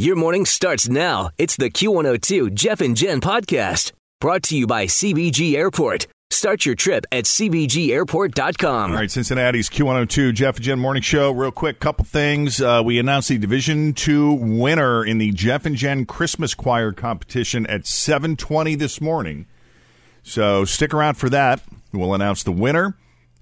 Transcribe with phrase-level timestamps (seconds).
[0.00, 1.28] Your morning starts now.
[1.36, 6.06] It's the Q102 Jeff and Jen podcast brought to you by CVG Airport.
[6.30, 8.92] Start your trip at CVGAirport.com.
[8.92, 11.32] All right, Cincinnati's Q102 Jeff and Jen Morning Show.
[11.32, 12.62] Real quick, couple things.
[12.62, 17.66] Uh, we announced the Division Two winner in the Jeff and Jen Christmas Choir competition
[17.66, 19.44] at 7:20 this morning.
[20.22, 21.60] So stick around for that.
[21.92, 22.96] We'll announce the winner,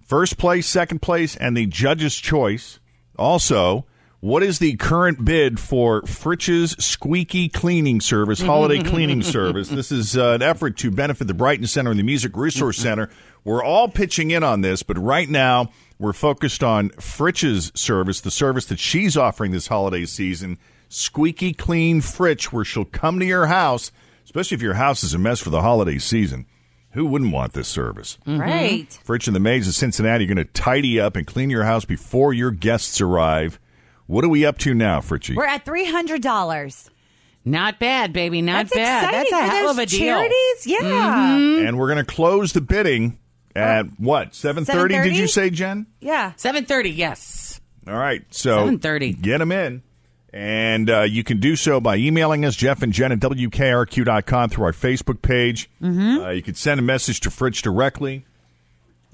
[0.05, 2.81] first place, second place, and the judge's choice.
[3.17, 3.87] Also,
[4.21, 9.69] what is the current bid for Fritch's Squeaky Cleaning Service, Holiday Cleaning Service?
[9.69, 13.11] This is uh, an effort to benefit the Brighton Center and the Music Resource Center.
[13.45, 18.31] We're all pitching in on this, but right now we're focused on Fritch's service, the
[18.31, 20.59] service that she's offering this holiday season.
[20.89, 23.93] Squeaky Clean Fritch, where she'll come to your house,
[24.25, 26.47] especially if your house is a mess for the holiday season.
[26.93, 28.19] Who wouldn't want this service?
[28.27, 28.89] Right.
[29.07, 31.85] Fritch and the Maids of Cincinnati are going to tidy up and clean your house
[31.85, 33.61] before your guests arrive.
[34.09, 35.37] What are we up to now, Fritchie?
[35.37, 36.91] We're at three hundred dollars.
[37.45, 38.43] Not bad, baby.
[38.43, 39.05] Not That's bad.
[39.05, 39.99] exciting That's a for hell those of a deal.
[40.01, 40.67] charities.
[40.67, 41.37] Yeah.
[41.37, 43.19] and we're going to close the bidding
[43.55, 44.33] at what?
[44.33, 45.87] 7:30 did you say, Jen?
[46.01, 46.33] Yeah.
[46.37, 46.91] Seven thirty.
[46.91, 47.61] Yes.
[47.87, 48.23] All right.
[48.31, 49.21] So 7:30.
[49.23, 49.83] Get them in.
[50.31, 54.65] And uh, you can do so by emailing us, Jeff and Jen at WKRQ.com through
[54.65, 55.71] our Facebook page.
[55.83, 56.23] Mm-hmm.
[56.25, 58.27] Uh, you can send a message to Fritch directly,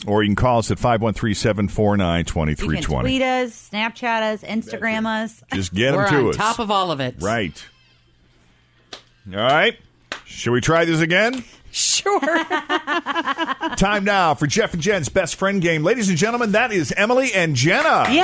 [0.07, 3.09] or you can call us at 513 749 You can 2320.
[3.09, 5.43] tweet us, Snapchat us, Instagram us.
[5.53, 6.37] Just get We're them to on us.
[6.37, 7.17] top of all of it.
[7.21, 7.65] Right.
[9.33, 9.77] All right.
[10.27, 11.45] Should we try this again?
[11.71, 12.21] Sure.
[13.77, 15.83] Time now for Jeff and Jen's best friend game.
[15.83, 18.05] Ladies and gentlemen, that is Emily and Jenna.
[18.11, 18.21] Yay!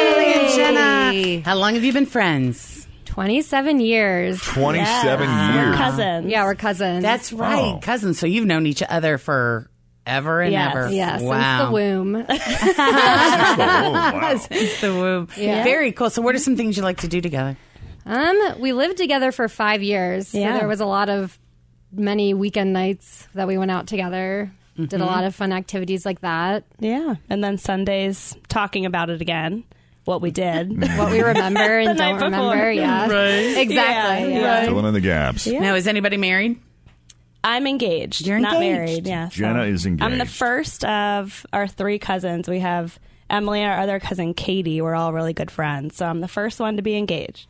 [0.00, 1.40] Emily And Jenna.
[1.44, 2.86] How long have you been friends?
[3.06, 4.40] 27 years.
[4.42, 5.76] 27 years.
[5.76, 6.26] Cousins.
[6.30, 7.02] Yeah, we're cousins.
[7.02, 7.78] That's right, Oh.
[7.80, 8.18] cousins.
[8.18, 9.69] So you've known each other for
[10.06, 10.70] ever and Yes.
[10.74, 10.90] ever.
[10.90, 11.58] Yeah, wow.
[11.58, 12.16] since the womb.
[12.28, 14.36] Oh, wow.
[14.36, 15.28] Since the womb.
[15.36, 15.64] Yeah.
[15.64, 16.10] Very cool.
[16.10, 17.56] So, what are some things you like to do together?
[18.06, 20.34] um, we lived together for five years.
[20.34, 20.54] Yeah.
[20.54, 21.38] So there was a lot of
[21.92, 24.50] many weekend nights that we went out together.
[24.76, 26.64] Did a lot of fun activities like that.
[26.78, 27.16] Yeah.
[27.28, 29.64] And then Sundays, talking about it again,
[30.06, 30.70] what we did.
[30.96, 32.54] What we remember and don't remember.
[32.54, 32.70] before.
[32.70, 33.04] Yeah.
[33.58, 34.32] Exactly.
[34.32, 34.64] Yeah, yeah.
[34.64, 35.46] Filling in the gaps.
[35.46, 36.58] Now, is anybody married?
[37.42, 38.26] I'm engaged.
[38.26, 38.76] You're not engaged.
[38.76, 39.06] married.
[39.06, 39.28] Yeah.
[39.28, 40.02] so Jenna is engaged.
[40.02, 42.48] I'm the first of our three cousins.
[42.48, 42.98] We have
[43.30, 44.80] Emily and our other cousin Katie.
[44.80, 45.96] We're all really good friends.
[45.96, 47.46] So I'm the first one to be engaged.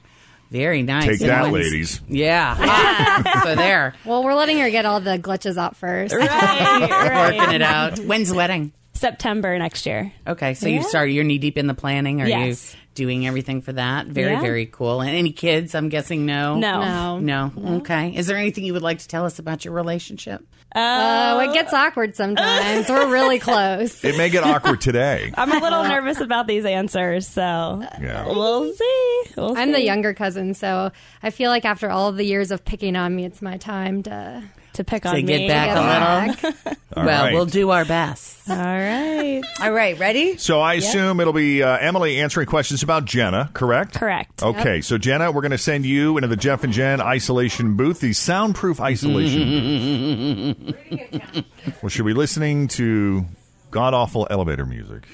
[0.50, 1.04] Very nice.
[1.06, 2.00] Take that, when's- ladies.
[2.08, 2.56] Yeah.
[2.58, 3.94] Ah, so there.
[4.04, 6.12] Well, we're letting her get all the glitches out first.
[6.14, 7.30] Right.
[7.38, 7.98] Working it out.
[8.00, 8.72] When's the wedding?
[8.92, 10.12] September next year.
[10.26, 11.12] Okay, so you've started.
[11.12, 12.20] You're knee deep in the planning.
[12.20, 12.74] Are Yes.
[12.74, 14.06] you doing everything for that?
[14.06, 14.40] Very, Yeah.
[14.40, 15.00] very cool.
[15.00, 15.74] And any kids?
[15.74, 16.56] I'm guessing no.
[16.56, 17.18] No.
[17.18, 17.50] No.
[17.54, 17.76] No.
[17.78, 18.14] Okay.
[18.16, 20.42] Is there anything you would like to tell us about your relationship?
[20.74, 22.88] Oh, it gets awkward sometimes.
[22.88, 24.04] we're really close.
[24.04, 25.32] It may get awkward today.
[25.36, 28.26] I'm a little nervous about these answers, so Yeah.
[28.26, 29.22] we'll see.
[29.36, 30.92] We'll I'm the younger cousin, so
[31.22, 34.42] I feel like after all the years of picking on me, it's my time to
[34.80, 35.48] to pick To on get me.
[35.48, 36.52] back get a little.
[36.64, 36.78] back.
[36.96, 37.32] All well, right.
[37.34, 38.38] we'll do our best.
[38.50, 39.42] All right.
[39.62, 40.36] All right, ready?
[40.38, 43.94] So I assume it'll be uh, Emily answering questions about Jenna, correct?
[43.94, 44.42] Correct.
[44.42, 48.00] Okay, so Jenna, we're going to send you into the Jeff and Jen isolation booth,
[48.00, 51.44] the soundproof isolation booth.
[51.82, 53.24] well, should we be listening to
[53.71, 55.04] god awful elevator music?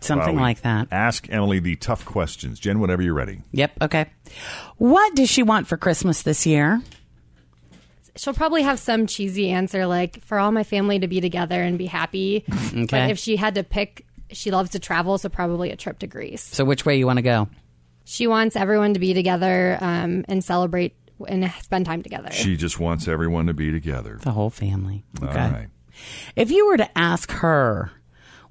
[0.00, 0.88] Something While like that.
[0.90, 2.58] Ask Emily the tough questions.
[2.58, 3.42] Jen, whenever you're ready.
[3.52, 3.72] Yep.
[3.82, 4.06] Okay.
[4.78, 6.80] What does she want for Christmas this year?
[8.16, 11.78] She'll probably have some cheesy answer like for all my family to be together and
[11.78, 12.44] be happy.
[12.70, 12.86] Okay.
[12.86, 16.06] But if she had to pick, she loves to travel, so probably a trip to
[16.06, 16.42] Greece.
[16.42, 17.48] So, which way you want to go?
[18.04, 20.94] She wants everyone to be together um, and celebrate
[21.26, 22.30] and spend time together.
[22.30, 24.18] She just wants everyone to be together.
[24.22, 25.04] The whole family.
[25.22, 25.38] Okay.
[25.38, 25.68] All right.
[26.36, 27.90] If you were to ask her,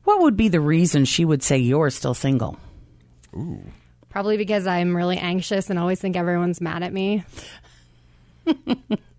[0.03, 2.57] what would be the reason she would say you're still single?
[3.35, 3.63] Ooh.
[4.09, 7.23] Probably because I'm really anxious and always think everyone's mad at me.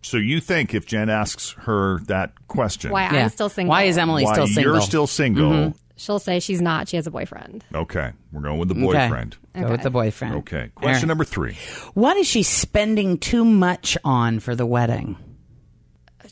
[0.03, 3.25] So you think if Jen asks her that question, Why Yeah.
[3.25, 3.69] I'm still single.
[3.71, 4.73] Why is Emily why still single?
[4.73, 5.51] you're still single?
[5.53, 5.79] Mm-hmm.
[5.97, 6.89] She'll say she's not.
[6.89, 7.63] She has a boyfriend.
[7.75, 8.83] Okay, we're going with the Okay.
[9.09, 9.37] boyfriend.
[9.55, 10.37] Go with the boyfriend.
[10.37, 10.71] Okay.
[10.75, 11.07] Question right.
[11.07, 11.55] number three.
[11.93, 15.19] What is she spending too much on for the wedding?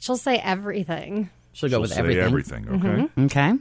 [0.00, 1.28] She'll say everything.
[1.52, 2.24] She'll go with Say everything.
[2.24, 2.68] everything.
[2.70, 2.88] Okay.
[3.02, 3.24] Mm-hmm.
[3.26, 3.52] Okay.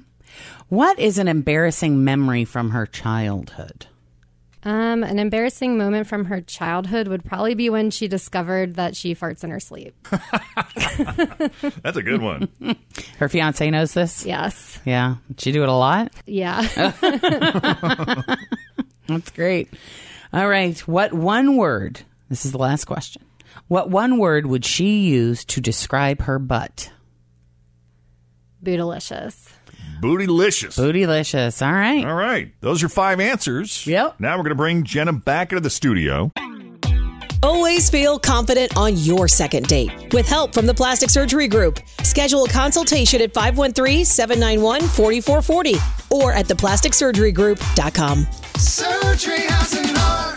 [0.69, 3.87] What is an embarrassing memory from her childhood?
[4.67, 9.15] Um, an embarrassing moment from her childhood would probably be when she discovered that she
[9.15, 9.95] farts in her sleep.
[11.83, 12.49] That's a good one.
[13.17, 14.25] Her fiance knows this.
[14.25, 14.77] Yes.
[14.83, 15.15] Yeah.
[15.37, 16.11] She do it a lot.
[16.25, 16.67] Yeah.
[19.07, 19.69] That's great.
[20.33, 20.77] All right.
[20.79, 22.01] What one word?
[22.27, 23.23] This is the last question.
[23.69, 26.91] What one word would she use to describe her butt?
[28.61, 29.49] Bootylicious.
[30.01, 30.77] Bootylicious.
[30.77, 31.65] Bootylicious.
[31.65, 32.05] All right.
[32.05, 32.53] All right.
[32.61, 33.85] Those are five answers.
[33.87, 34.19] Yep.
[34.19, 36.31] Now we're going to bring Jenna back into the studio.
[37.43, 40.11] Always feel confident on your second date.
[40.13, 48.27] With help from the Plastic Surgery Group, schedule a consultation at 513-791-4440 or at theplasticsurgerygroup.com.
[48.57, 50.36] Surgery has an art.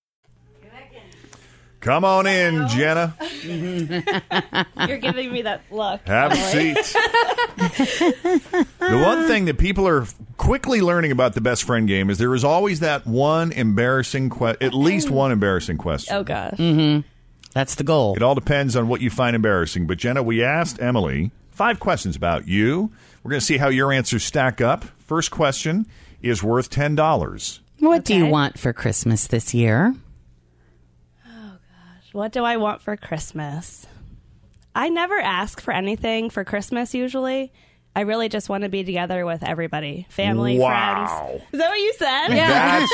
[1.81, 3.15] Come on in, Jenna.
[4.87, 6.07] You're giving me that look.
[6.07, 6.75] Have a seat.
[8.79, 10.05] the one thing that people are
[10.37, 14.63] quickly learning about the best friend game is there is always that one embarrassing question,
[14.63, 15.15] at least mm-hmm.
[15.15, 16.15] one embarrassing question.
[16.15, 16.53] Oh gosh.
[16.53, 17.07] Mm-hmm.
[17.53, 18.15] That's the goal.
[18.15, 19.87] It all depends on what you find embarrassing.
[19.87, 22.91] But Jenna, we asked Emily five questions about you.
[23.23, 24.85] We're going to see how your answers stack up.
[24.99, 25.87] First question
[26.21, 27.59] is worth ten dollars.
[27.79, 29.95] What do you want for Christmas this year?
[32.11, 33.87] What do I want for Christmas?
[34.75, 37.51] I never ask for anything for Christmas usually.
[37.93, 41.25] I really just want to be together with everybody, family, Wow.
[41.27, 41.43] friends.
[41.51, 42.27] Is that what you said?
[42.29, 42.87] Yeah.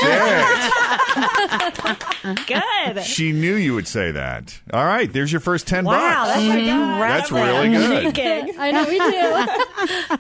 [1.60, 2.48] That's it.
[2.96, 3.04] Good.
[3.04, 4.60] She knew you would say that.
[4.74, 5.94] All right, there's your first ten Wow,
[6.25, 6.34] bucks.
[6.34, 7.00] that's mm-hmm.
[7.00, 8.56] That's really good.
[8.60, 10.18] I know we do.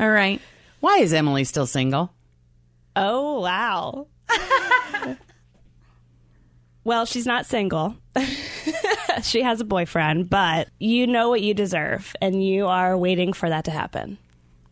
[0.04, 0.40] All right.
[0.80, 2.12] Why is Emily still single?
[2.96, 4.06] Oh wow.
[6.84, 7.96] Well, she's not single.
[9.22, 13.48] she has a boyfriend, but you know what you deserve, and you are waiting for
[13.48, 14.18] that to happen.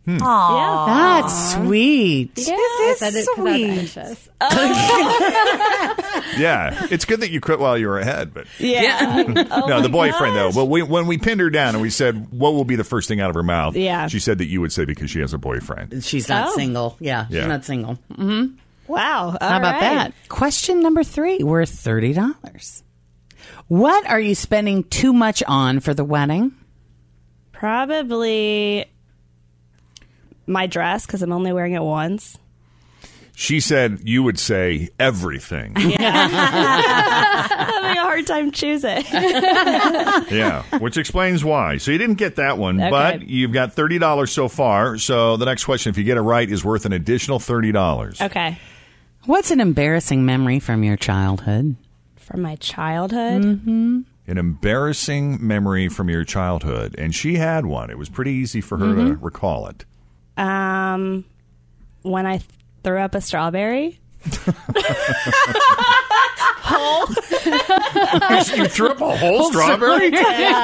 [0.05, 0.19] Hmm.
[0.21, 0.87] Aw.
[1.23, 2.33] That's sweet.
[2.35, 3.67] Yeah, I said it 'cause I was sweet.
[3.71, 4.29] anxious.
[4.45, 5.97] Oh.
[6.39, 9.23] Yeah, it's good that you quit while you were ahead, but Yeah.
[9.51, 10.55] oh no, my the boyfriend gosh.
[10.55, 10.61] though.
[10.63, 13.07] But we, when we pinned her down and we said, "What will be the first
[13.09, 14.07] thing out of her mouth?" Yeah.
[14.09, 16.03] she said that you would say because she has a boyfriend.
[16.05, 16.55] She's not Oh.
[16.57, 16.97] single.
[17.01, 17.41] Yeah, Yeah.
[17.41, 17.99] she's not single.
[18.15, 18.55] Mm-hmm.
[18.89, 19.37] Wow.
[19.41, 20.13] How about that?
[20.29, 22.83] Question number three, worth thirty dollars.
[23.69, 26.53] What are you spending too much on for the wedding?
[27.53, 28.85] Probably
[30.47, 32.37] my dress because I'm only wearing it once.
[33.35, 35.73] She said you would say everything.
[35.77, 35.99] I'm having
[37.99, 39.03] a hard time choosing.
[39.13, 41.79] yeah, which explains why.
[41.79, 42.91] So you didn't get that one, Okay.
[42.91, 44.99] but you've got thirty dollars so far.
[44.99, 48.21] So the next question, if you get it right, is worth an additional thirty dollars.
[48.21, 48.59] okay.
[49.27, 51.77] What's an embarrassing memory from your childhood?
[52.17, 53.45] From my childhood.
[53.45, 57.91] An embarrassing memory from your childhood, and she had one.
[57.91, 59.25] It was pretty easy for her to Mm-hmm.
[59.25, 59.85] recall it.
[60.37, 61.25] Um,
[62.03, 62.41] when I
[62.83, 64.01] threw up a strawberry.
[68.57, 70.11] you threw up a whole strawberry.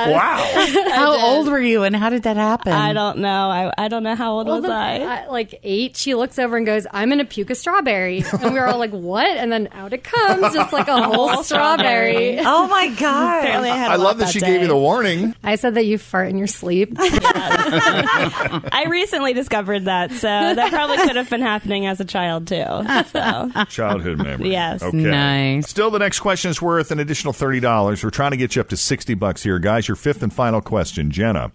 [0.08, 0.64] Wow.
[0.94, 2.72] How old were you and how did that happen?
[2.72, 3.50] I don't know.
[3.50, 4.98] I, I don't know how old was the- I.
[5.22, 8.58] at, like eight, she looks over and goes, "I'm gonna puke a strawberry," and we
[8.60, 12.38] were all like, "What?" And then out it comes, just like a whole strawberry.
[12.40, 13.44] Oh my god.
[13.44, 13.90] Apparently, I had.
[13.90, 15.34] I I love that she gave you the warning.
[15.42, 16.92] I said that you fart in your sleep.
[16.98, 22.64] I recently discovered that, so that probably could have been happening as a child too.
[23.12, 24.50] So Childhood memory.
[24.50, 24.82] Yes.
[24.82, 24.96] Okay.
[24.96, 25.68] Nice.
[25.68, 28.02] Still, the next question is worth an additional thirty dollars.
[28.05, 29.88] We're trying to get you up to sixty bucks here, guys.
[29.88, 31.50] Your fifth and final question, Jenna.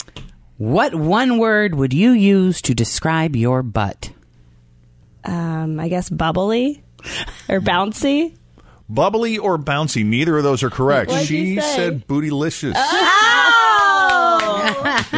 [0.58, 4.12] What one word would you use to describe your butt?
[5.26, 6.84] um, I guess bubbly
[7.50, 8.36] or bouncy.
[8.90, 10.06] Bubbly or bouncy?
[10.06, 11.10] Neither of those are correct.
[11.10, 11.76] What'd she you say?
[11.76, 12.74] said bootylicious.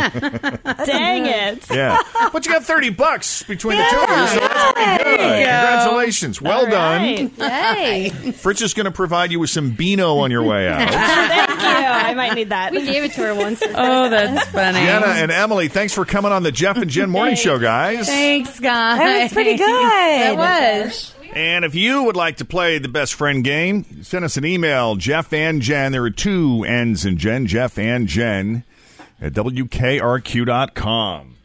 [0.85, 1.69] Dang it!
[1.69, 5.19] Yeah, but you got thirty bucks between the two of you, so that's pretty good.
[5.19, 7.01] Congratulations, well done.
[7.01, 7.31] Right.
[7.37, 10.89] hey, Fritch is going to provide you with some Beano on your way out.
[10.89, 11.67] Thank you.
[11.67, 12.71] I might need that.
[12.71, 13.61] We gave it to her once.
[13.61, 14.79] Oh, that's funny.
[14.79, 18.07] Jenna and Emily, thanks for coming on the Jeff and Jen Morning Show, guys.
[18.07, 18.99] Thanks, guys.
[18.99, 19.67] That was pretty good.
[19.67, 21.13] That oh was.
[21.33, 24.95] And if you would like to play the best friend game, send us an email,
[24.95, 25.91] Jeff and Jen.
[25.91, 28.63] There are two N's in Jen, Jeff and Jen
[29.21, 31.35] at WKRQ.com.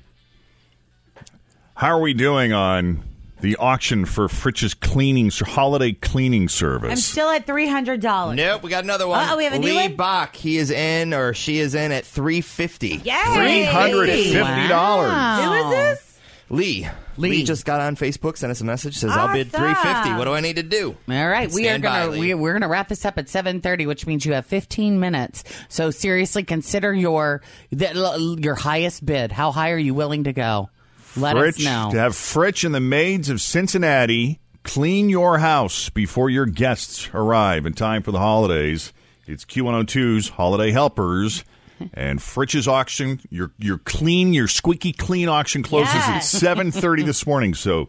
[1.75, 3.03] How are we doing on
[3.41, 6.91] the auction for Fritch's cleaning, holiday cleaning service?
[6.91, 8.37] I'm still at three hundred dollars.
[8.37, 9.19] Nope, we got another one.
[9.21, 9.97] Uh-oh, we have a new Lee one?
[9.97, 10.37] Bach.
[10.37, 13.01] He is in, or she is in at three fifty.
[13.03, 13.67] Yay!
[13.67, 15.45] $350.
[15.45, 16.19] Who is this?
[16.51, 16.87] Lee.
[17.17, 17.31] Lee.
[17.31, 20.11] Lee just got on Facebook, sent us a message, says I'll bid three fifty.
[20.15, 20.97] What do I need to do?
[21.09, 22.19] All right, we Stand are gonna Lee.
[22.21, 25.45] we, we're gonna wrap this up at seven thirty, which means you have fifteen minutes.
[25.69, 29.33] So seriously, consider your the, your highest bid.
[29.33, 30.71] How high are you willing to go?
[31.17, 31.91] Let Fritch, us know.
[31.93, 37.67] To have Fritch and the maids of Cincinnati clean your house before your guests arrive
[37.67, 38.93] in time for the holidays.
[39.27, 41.45] It's Q102's Holiday Helpers.
[41.95, 47.27] And Fritch's auction, your your clean, your squeaky clean auction closes at seven thirty this
[47.27, 47.55] morning.
[47.55, 47.89] So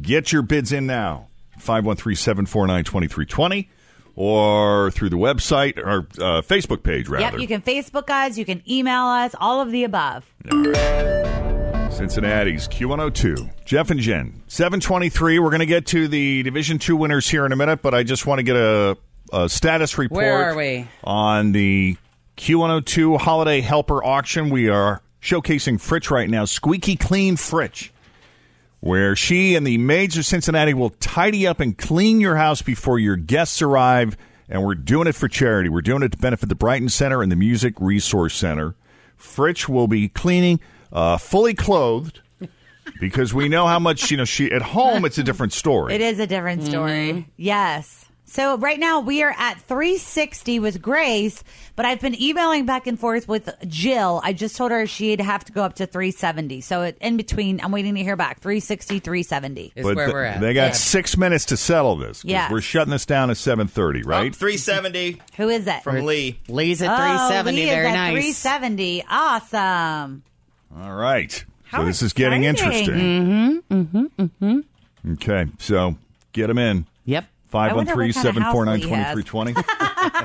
[0.00, 1.28] get your bids in now.
[1.60, 3.68] 513-749-2320
[4.16, 7.38] or through the website or uh, Facebook page rather.
[7.38, 10.24] Yep, you can Facebook us, you can email us, all of the above.
[11.90, 13.64] Cincinnati's Q102.
[13.64, 14.42] Jeff and Jen.
[14.48, 15.38] 723.
[15.38, 18.02] We're going to get to the Division Two winners here in a minute, but I
[18.02, 18.96] just want to get a,
[19.32, 20.88] a status report Where are we?
[21.04, 21.96] on the
[22.36, 24.50] Q102 Holiday Helper Auction.
[24.50, 27.90] We are showcasing Fritch right now, Squeaky Clean Fritch,
[28.80, 32.98] where she and the maids of Cincinnati will tidy up and clean your house before
[32.98, 34.16] your guests arrive.
[34.48, 35.68] And we're doing it for charity.
[35.70, 38.74] We're doing it to benefit the Brighton Center and the Music Resource Center.
[39.18, 40.60] Fritch will be cleaning
[40.92, 42.20] uh, fully clothed
[43.00, 45.94] because we know how much, you know, she at home, it's a different story.
[45.94, 47.28] It is a different story.
[47.36, 48.06] Yes.
[48.34, 51.44] So right now we are at 360 with Grace,
[51.76, 54.20] but I've been emailing back and forth with Jill.
[54.24, 56.60] I just told her she'd have to go up to 370.
[56.62, 58.40] So it, in between, I'm waiting to hear back.
[58.40, 59.72] 360, 370.
[59.76, 60.40] Is But where th- we're at.
[60.40, 60.72] They got Yeah.
[60.72, 62.24] six minutes to settle this.
[62.24, 64.34] Yeah, We're shutting this down at 7.30, right?
[64.34, 65.84] Three seventy Who is that?
[65.84, 66.40] from Lee.
[66.48, 67.56] Lee's at Oh, three seventy.
[67.58, 68.12] Lee is Very at nice.
[68.42, 69.04] 370.
[69.08, 70.22] Awesome.
[70.76, 71.44] All right.
[71.66, 72.72] How so this is getting exciting.
[72.80, 73.62] interesting.
[73.70, 75.94] Mm-hmm, mm-hmm, Okay, so
[76.32, 76.86] get them in.
[77.54, 79.64] 513-749-2320.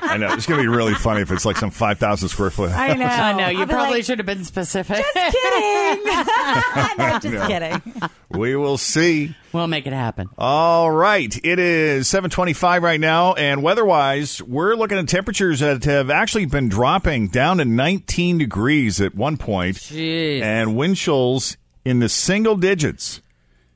[0.02, 0.34] I know.
[0.34, 2.72] It's going to be really funny if it's like some 5,000 square foot.
[2.72, 3.06] I know.
[3.06, 3.50] I know.
[3.50, 5.06] You I'll be probably like, should have been specific.
[5.14, 6.04] Just kidding.
[6.98, 7.82] no, just kidding.
[8.32, 9.36] we will see.
[9.54, 10.28] we'll make it happen.
[10.38, 11.34] All right.
[11.44, 16.68] It is 725 right now, and weather-wise, we're looking at temperatures that have actually been
[16.68, 20.42] dropping down to 19 degrees at one point, Jeez.
[20.42, 23.22] and wind chills in the single digits.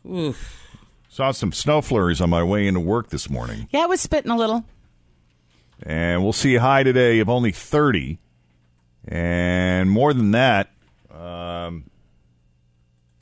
[0.10, 0.62] Oof.
[1.13, 3.67] Saw some snow flurries on my way into work this morning.
[3.70, 4.65] Yeah, I was spitting a little.
[5.84, 8.17] And we'll see a high today of only 30.
[9.08, 10.72] And more than that,
[11.12, 11.84] um,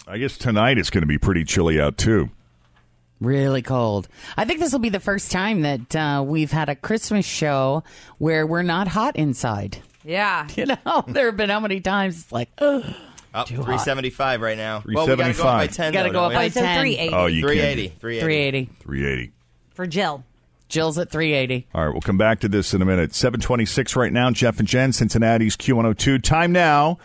[0.07, 2.29] I guess tonight it's going to be pretty chilly out, too.
[3.19, 4.07] Really cold.
[4.37, 7.83] I think this will be the first time that uh, we've had a Christmas show
[8.19, 9.79] where we're not hot inside.
[10.05, 10.47] Yeah.
[10.55, 12.85] You know, there have been how many times it's like, ugh.
[13.33, 13.65] Up Too hot.
[13.65, 14.83] three seventy five right now.
[14.85, 15.75] Well, we gotta go up by 375.
[15.75, 15.93] ten.
[15.93, 16.49] Gotta though, go don't up by?
[16.49, 16.79] So 10.
[16.81, 17.99] 380 Oh, you oh, Three can't.
[17.99, 18.65] Three eighty.
[18.65, 18.69] 380.
[18.83, 19.31] 380.
[19.73, 20.23] for Jill.
[20.67, 21.67] Jill's at 380.
[21.73, 23.13] All right, we'll come back to this in a minute.
[23.13, 26.23] 726 right now, Jeff and Jen, Cincinnati's Q102.
[26.23, 26.97] Time now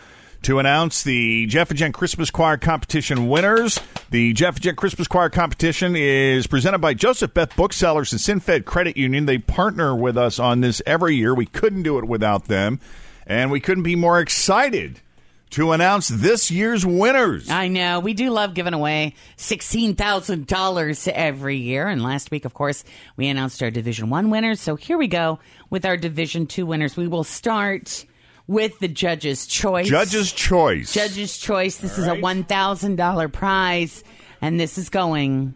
[0.43, 3.79] to announce the Jeff and Jen Christmas Choir Competition winners.
[4.11, 8.63] The Jeff and Jen Christmas Choir Competition is presented by Joseph Beth Booksellers and Cinfed
[8.63, 9.25] Credit Union.
[9.25, 11.33] They partner with us on this every year.
[11.35, 12.79] We couldn't do it without them,
[13.25, 15.01] and we couldn't be more excited
[15.51, 17.49] to announce this year's winners.
[17.49, 17.99] I know.
[17.99, 21.87] We do love giving away $16,000 every year.
[21.87, 22.83] And last week, of course,
[23.15, 24.59] we announced our Division 1 winners.
[24.59, 25.39] So here we go
[25.69, 26.97] with our Division 2 winners.
[26.97, 28.05] We will start
[28.47, 29.87] with the Judge's Choice.
[29.87, 30.93] Judge's Choice.
[30.93, 31.77] Judge's Choice.
[31.77, 32.19] This All is right.
[32.19, 34.03] a $1,000 prize.
[34.41, 35.55] And this is going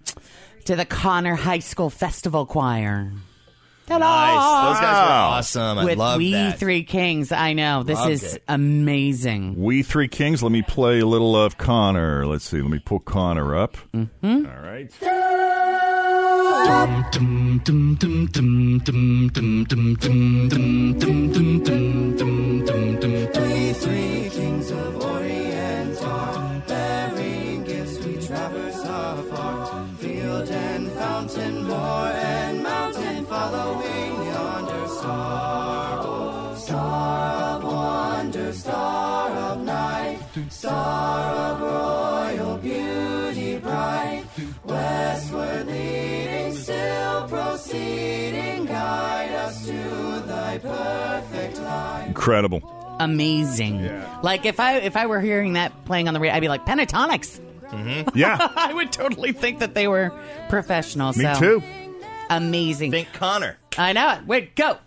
[0.66, 3.12] to the Conner High School Festival Choir.
[3.90, 4.00] Nice.
[4.00, 5.30] Those guys were Wow.
[5.32, 5.78] awesome.
[5.80, 6.60] I with love We that.
[6.60, 7.32] Three Kings.
[7.32, 7.84] I know.
[7.84, 8.44] This Loved is it.
[8.48, 9.56] amazing.
[9.62, 10.42] We Three Kings.
[10.42, 12.26] Let me play a little of Conner.
[12.26, 12.62] Let's see.
[12.62, 13.78] Let me pull Conner up.
[13.94, 14.46] Mm-hmm.
[14.46, 14.92] All right.
[22.22, 25.21] We three kings of Orient
[40.62, 44.24] star of royal beauty bright.
[44.64, 52.06] Westward leading, still proceeding, guide us to thy perfect light.
[52.10, 52.62] Incredible.
[53.00, 53.90] Amazing.
[54.22, 56.66] Like if I if I were hearing that playing on the radio, I'd be like
[56.68, 57.40] Pentatonix.
[58.14, 58.38] Yeah.
[58.56, 60.12] I would totally think that they were
[60.50, 61.14] professional.
[61.14, 61.40] Me so.
[61.40, 61.64] too.
[62.30, 62.92] Amazing.
[62.92, 63.58] Think Conner.
[63.80, 64.28] I know it.
[64.28, 64.78] Wait, go.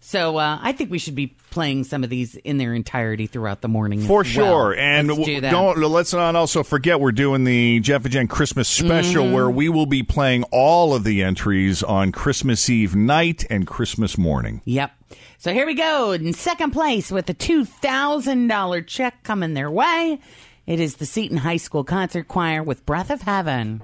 [0.00, 3.60] So uh, I think we should be playing some of these in their entirety throughout
[3.60, 4.00] the morning.
[4.00, 4.74] For sure.
[4.74, 8.68] And Let's do don't let's not also forget we're doing the Jeff and Jen Christmas
[8.68, 9.32] special Mm-hmm.
[9.34, 14.16] where we will be playing all of the entries on Christmas Eve night and Christmas
[14.18, 14.60] morning.
[14.64, 14.92] Yep.
[15.38, 16.12] So here we go.
[16.12, 20.18] In second place with the $2,000 check coming their way,
[20.66, 23.82] it is the Seton High School Concert Choir with Breath of Heaven.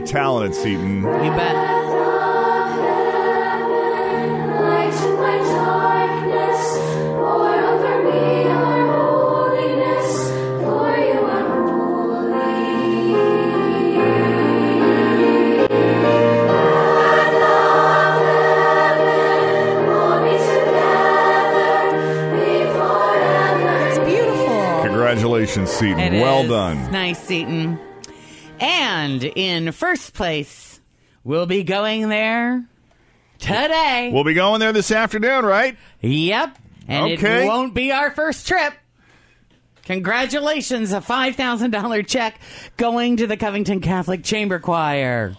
[0.00, 1.02] Of talent at Seton.
[1.02, 1.80] You bet.
[24.06, 24.82] Beautiful.
[24.82, 26.00] Congratulations, Seton.
[26.00, 26.48] It well is.
[26.48, 26.90] done.
[26.90, 27.78] Nice, Seton.
[28.60, 30.80] And in first place,
[31.24, 32.64] we'll be going there
[33.38, 34.10] today.
[34.12, 35.76] We'll be going there this afternoon, right?
[36.00, 36.58] Yep.
[36.88, 37.44] And Okay.
[37.44, 38.74] it won't be our first trip.
[39.84, 42.38] Congratulations, a $5,000 check
[42.76, 45.34] going to the Covington Catholic Chamber Choir.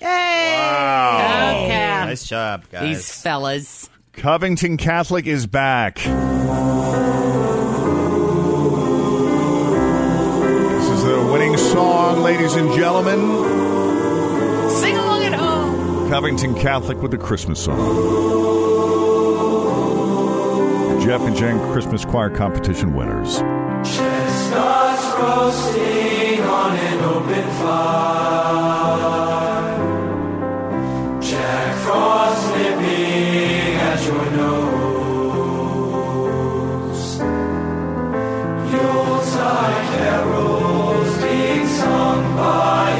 [0.00, 0.06] Yay!
[0.06, 1.62] Wow.
[1.64, 2.04] Okay.
[2.06, 2.82] Nice job, guys.
[2.82, 3.88] These fellas.
[4.12, 5.98] Covington Catholic is back.
[11.70, 13.20] Song, ladies and gentlemen.
[14.70, 16.08] Sing along at home.
[16.08, 17.78] Covington Catholic with the Christmas song.
[21.02, 23.38] Jeff and Jen Christmas Choir competition winners.
[23.84, 29.21] Chestnuts roasting on an open fire.
[42.36, 42.91] By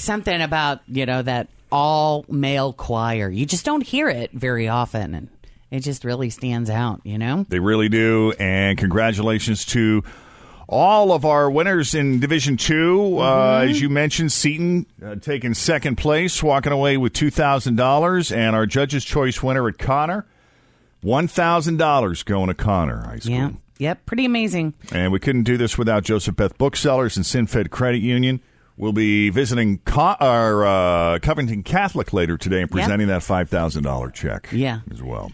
[0.00, 3.28] something about, you know, that all male choir.
[3.28, 5.14] You just don't hear it very often.
[5.14, 5.28] And
[5.70, 7.46] it just really stands out, you know?
[7.48, 8.32] They really do.
[8.38, 10.02] And congratulations to
[10.68, 13.18] all of our winners in Division Two.
[13.18, 18.30] Uh, as you mentioned, Seton uh, taking second place, walking away with two thousand dollars,
[18.30, 20.26] and our Judges' Choice winner at Conner,
[21.00, 23.32] one thousand dollars going to Conner High School.
[23.32, 23.50] Yeah.
[23.78, 24.06] Yep.
[24.06, 24.74] Pretty amazing.
[24.92, 28.40] And we couldn't do this without Joseph Beth Booksellers and Cinfed Credit Union.
[28.80, 33.82] We'll be visiting Co- our uh, Covington Catholic later today and presenting that five thousand
[33.82, 34.48] dollar check.
[34.52, 34.80] Yeah.
[34.90, 35.30] as well.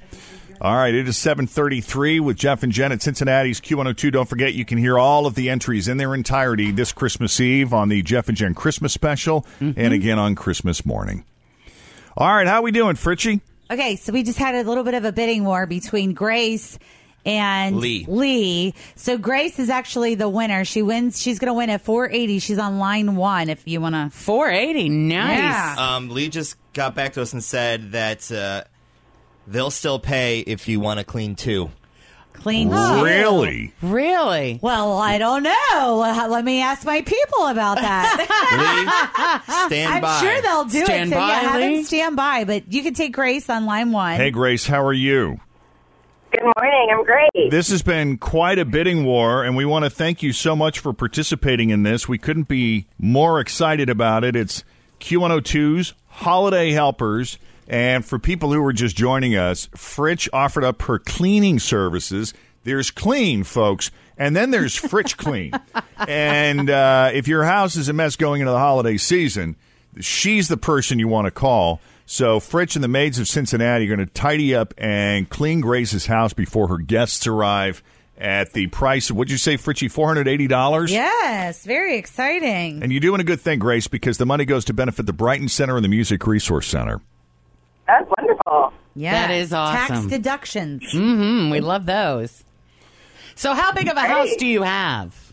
[0.60, 3.86] All right, it is seven thirty three with Jeff and Jen at Cincinnati's Q one
[3.86, 4.10] hundred two.
[4.10, 7.72] Don't forget, you can hear all of the entries in their entirety this Christmas Eve
[7.72, 11.24] on the Jeff and Jen Christmas special, and again on Christmas morning.
[12.16, 13.42] All right, how are we doing, Fritchie?
[13.70, 16.78] Okay, so we just had a little bit of a bidding war between Grace
[17.26, 18.06] and Lee.
[18.08, 18.74] Lee.
[18.94, 20.64] So Grace is actually the winner.
[20.64, 21.20] She wins.
[21.20, 22.38] She's going to win at 480.
[22.38, 23.50] She's on line one.
[23.50, 24.88] If you want to, 480.
[24.88, 25.38] Nice.
[25.38, 25.74] Yeah.
[25.96, 28.64] Um, Lee just got back to us and said that uh,
[29.46, 31.70] they'll still pay if you want to clean two.
[32.32, 32.68] clean.
[32.70, 32.74] two.
[33.02, 33.72] Really?
[33.82, 34.60] Really?
[34.62, 36.26] Well, I don't know.
[36.30, 39.38] Let me ask my people about that.
[39.48, 40.20] Lee, stand I'm by.
[40.20, 41.14] sure they'll do Stand it.
[41.14, 41.74] So by, yeah, have Lee.
[41.76, 42.44] them stand by.
[42.44, 44.16] But you can take Grace on line one.
[44.16, 45.40] Hey, Grace, how are you?
[46.36, 46.88] Good morning.
[46.92, 47.50] I'm great.
[47.50, 50.80] This has been quite a bidding war, and we want to thank you so much
[50.80, 52.08] for participating in this.
[52.08, 54.36] We couldn't be more excited about it.
[54.36, 54.62] It's
[55.00, 57.38] Q102's Holiday Helpers.
[57.68, 62.34] And for people who were just joining us, Fritch offered up her cleaning services.
[62.64, 65.52] There's clean, folks, and then there's Fritch Clean.
[66.06, 69.56] and uh, if your house is a mess going into the holiday season,
[70.00, 71.80] she's the person you want to call.
[72.08, 76.06] So Fritch and the maids of Cincinnati are going to tidy up and clean Grace's
[76.06, 77.82] house before her guests arrive
[78.16, 80.88] at the price of, what'd you say, Fritchie, $480?
[80.88, 82.82] Yes, very exciting.
[82.82, 85.48] And you're doing a good thing, Grace, because the money goes to benefit the Brighton
[85.48, 87.00] Center and the Music Resource Center.
[87.86, 88.72] That's wonderful.
[88.94, 89.96] Yeah, That is awesome.
[89.96, 90.82] Tax deductions.
[90.94, 91.50] Mm-hmm.
[91.50, 92.44] We love those.
[93.34, 95.25] So, how big of a house do you have?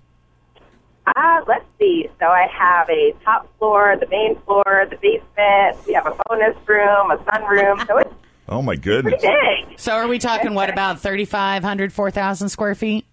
[1.06, 2.08] Uh, let's see.
[2.20, 5.86] So I have a top floor, the main floor, the basement.
[5.88, 7.86] We have a bonus room, a sunroom.
[7.88, 8.13] So it's
[8.50, 9.22] Oh, my pretty goodness.
[9.22, 9.80] big.
[9.80, 13.06] So, are we talking what about 3,500, 4,000 square feet?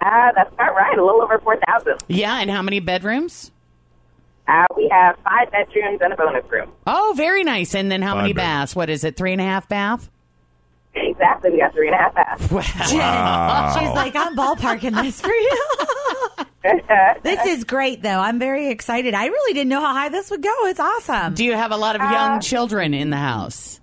[0.00, 0.98] Uh, that's about right.
[0.98, 1.98] A little over 4,000.
[2.08, 3.52] Yeah, and how many bedrooms?
[4.48, 6.72] Uh, we have five bedrooms and a bonus room.
[6.88, 7.72] Oh, very nice.
[7.76, 8.46] And then how Five many bedrooms.
[8.52, 8.76] baths?
[8.76, 9.16] What is it?
[9.16, 10.10] Three and a half bath?
[10.94, 11.50] Exactly.
[11.50, 12.50] We got three and a half baths.
[12.50, 13.76] Wow.
[13.78, 15.66] She's like, I'm ballparking this for you.
[17.22, 18.20] this is great, though.
[18.20, 19.14] I'm very excited.
[19.14, 20.54] I really didn't know how high this would go.
[20.66, 21.34] It's awesome.
[21.34, 23.80] Do you have a lot of young children in the house?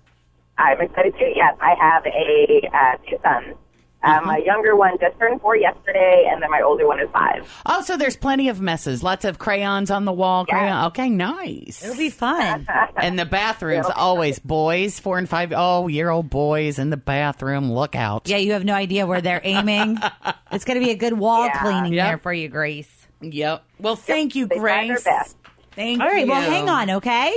[0.56, 1.32] I'm excited too.
[1.34, 3.56] Yes, I have a uh, two sons.
[4.02, 7.46] Um, My younger one just turned four yesterday, and then my older one is five.
[7.66, 9.02] Oh, so there's plenty of messes.
[9.02, 10.46] Lots of crayons on the wall.
[10.46, 10.86] Crayon.
[10.86, 11.84] Okay, nice.
[11.84, 12.66] It'll be fun.
[12.96, 15.52] And the bathrooms always boys, four and five.
[15.56, 17.72] Oh, year old boys in the bathroom.
[17.72, 18.28] Look out.
[18.28, 19.98] Yeah, you have no idea where they're aiming.
[20.52, 21.62] it's going to be a good wall Yeah.
[21.62, 22.06] cleaning Yep.
[22.06, 23.06] there for you, Grace.
[23.22, 23.64] Yep.
[23.78, 25.04] Well, thank you, They try their Grace.
[25.04, 25.36] best.
[25.72, 26.30] Thank All right, you.
[26.32, 27.32] well, hang on, okay?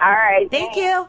[0.00, 0.50] All right.
[0.50, 0.76] Thank thanks.
[0.76, 1.08] you.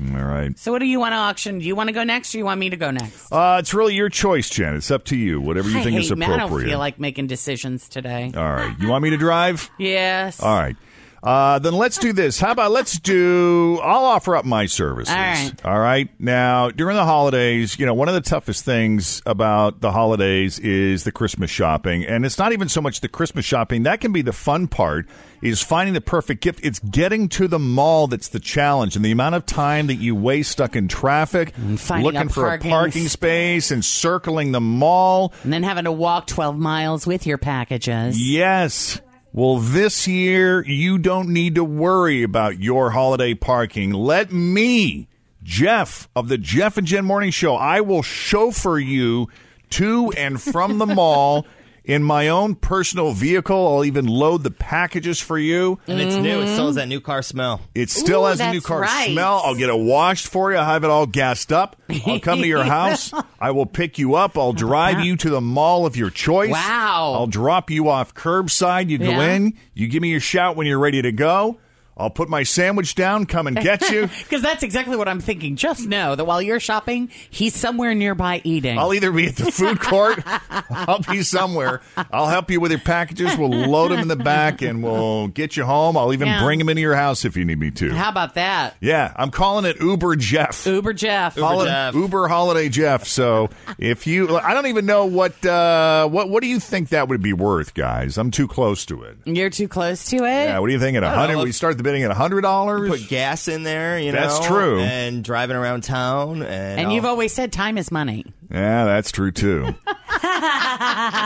[0.00, 0.56] All right.
[0.58, 1.58] So, what do you want to auction?
[1.58, 3.32] Do you want to go next, or do you want me to go next?
[3.32, 4.76] Uh, it's really your choice, Jen.
[4.76, 5.40] It's up to you.
[5.40, 6.24] Whatever you I think hate is me.
[6.24, 8.30] I don't feel like making decisions today.
[8.36, 8.76] All right.
[8.78, 9.70] You want me to drive?
[9.78, 10.40] Yes.
[10.42, 10.76] All right.
[11.22, 12.38] Uh, then let's do this.
[12.38, 13.78] How about let's do?
[13.82, 15.12] I'll offer up my services.
[15.14, 15.52] All right.
[15.64, 16.08] All right.
[16.20, 21.04] Now, during the holidays, you know, one of the toughest things about the holidays is
[21.04, 23.82] the Christmas shopping, and it's not even so much the Christmas shopping.
[23.82, 25.06] That can be the fun part.
[25.40, 26.58] Is finding the perfect gift.
[26.64, 30.16] It's getting to the mall that's the challenge, and the amount of time that you
[30.16, 34.60] waste stuck in traffic, finding looking a for parking a parking space, and circling the
[34.60, 35.32] mall.
[35.44, 38.20] And then having to walk 12 miles with your packages.
[38.20, 39.00] Yes.
[39.32, 43.92] Well, this year, you don't need to worry about your holiday parking.
[43.92, 45.06] Let me,
[45.42, 49.28] Jeff of the Jeff and Jen Morning Show, I will chauffeur you
[49.70, 51.46] to and from the mall
[51.88, 53.56] in my own personal vehicle.
[53.66, 55.80] I'll even load the packages for you.
[55.88, 56.40] And it's new.
[56.42, 56.74] It still has mm-hmm.
[56.76, 57.62] that new car smell.
[57.74, 59.10] It still Ooh, has a new that's car right.
[59.10, 59.40] smell.
[59.42, 60.58] I'll get it washed for you.
[60.58, 61.76] I'll have it all gassed up.
[62.06, 63.12] I'll come to your house.
[63.40, 64.36] I will pick you up.
[64.36, 66.50] I'll drive you to the mall of your choice.
[66.50, 67.14] Wow.
[67.14, 68.90] I'll drop you off curbside.
[68.90, 69.32] You go Yeah.
[69.32, 69.54] in.
[69.72, 71.58] You give me your shout when you're ready to go.
[71.98, 74.08] I'll put my sandwich down, come and get you.
[74.28, 75.56] Because that's exactly what I'm thinking.
[75.56, 78.78] Just know that while you're shopping, he's somewhere nearby eating.
[78.78, 80.22] I'll either be at the food court,
[80.70, 81.80] I'll be somewhere.
[82.10, 83.36] I'll help you with your packages.
[83.36, 85.96] We'll load them in the back and we'll get you home.
[85.96, 86.42] I'll even Yeah.
[86.42, 87.90] bring them into your house if you need me to.
[87.94, 88.76] How about that?
[88.80, 90.66] Yeah, I'm calling it Uber Jeff.
[90.66, 91.36] Uber Jeff.
[91.36, 93.06] Call it Uber Holiday Jeff.
[93.06, 97.08] So if you, I don't even know what uh, what what do you think that
[97.08, 98.18] would be worth, guys?
[98.18, 99.16] I'm too close to it.
[99.24, 100.20] You're too close to it.
[100.48, 100.96] Yeah, what do you think?
[100.96, 102.90] At a I hundred, we start the bidding at a hundred dollars.
[102.90, 104.20] Put gas in there, you know.
[104.20, 104.78] That's true.
[104.78, 108.26] And driving around town, and, and you've always said time is money.
[108.50, 109.74] Yeah, that's true too.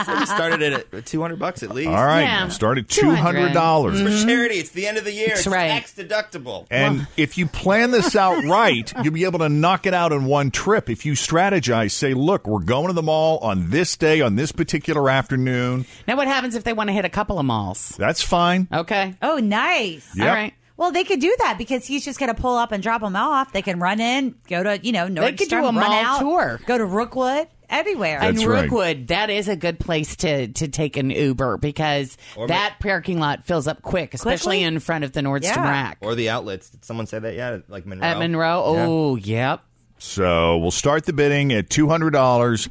[0.05, 1.87] So we started at two hundred bucks at least.
[1.89, 2.47] All right, Yeah.
[2.49, 3.99] start at two hundred dollars.
[3.99, 4.55] It's for charity.
[4.55, 5.29] It's the end of the year.
[5.29, 5.69] That's it's right.
[5.69, 6.65] tax deductible.
[6.69, 10.25] And if you plan this out right, you'll be able to knock it out in
[10.25, 10.89] one trip.
[10.89, 14.51] If you strategize, say, look, we're going to the mall on this day, on this
[14.51, 15.85] particular afternoon.
[16.07, 17.89] Now, what happens if they want to hit a couple of malls?
[17.97, 18.67] That's fine.
[18.71, 19.15] Okay.
[19.21, 20.09] Oh, nice.
[20.15, 20.27] Yep.
[20.27, 20.53] All right.
[20.75, 23.15] Well, they could do that because he's just going to pull up and drop them
[23.15, 23.53] off.
[23.53, 25.91] They can run in, go to you know Nordstrom, They could do a run mall
[25.93, 26.59] out, tour.
[26.65, 28.19] go to Rookwood, everywhere.
[28.19, 28.61] And That's right.
[28.63, 33.19] Rookwood, that is a good place to, to take an Uber because Or that parking
[33.19, 34.63] lot fills up quick, especially Quickly?
[34.63, 35.69] in front of the Nordstrom Yeah.
[35.69, 35.97] rack.
[36.01, 36.69] Or the outlets.
[36.69, 37.69] Did someone say that yet?
[37.69, 38.05] Like Monroe.
[38.07, 39.61] At Monroe, oh, yep.
[39.99, 42.67] So we'll start the bidding at two hundred dollars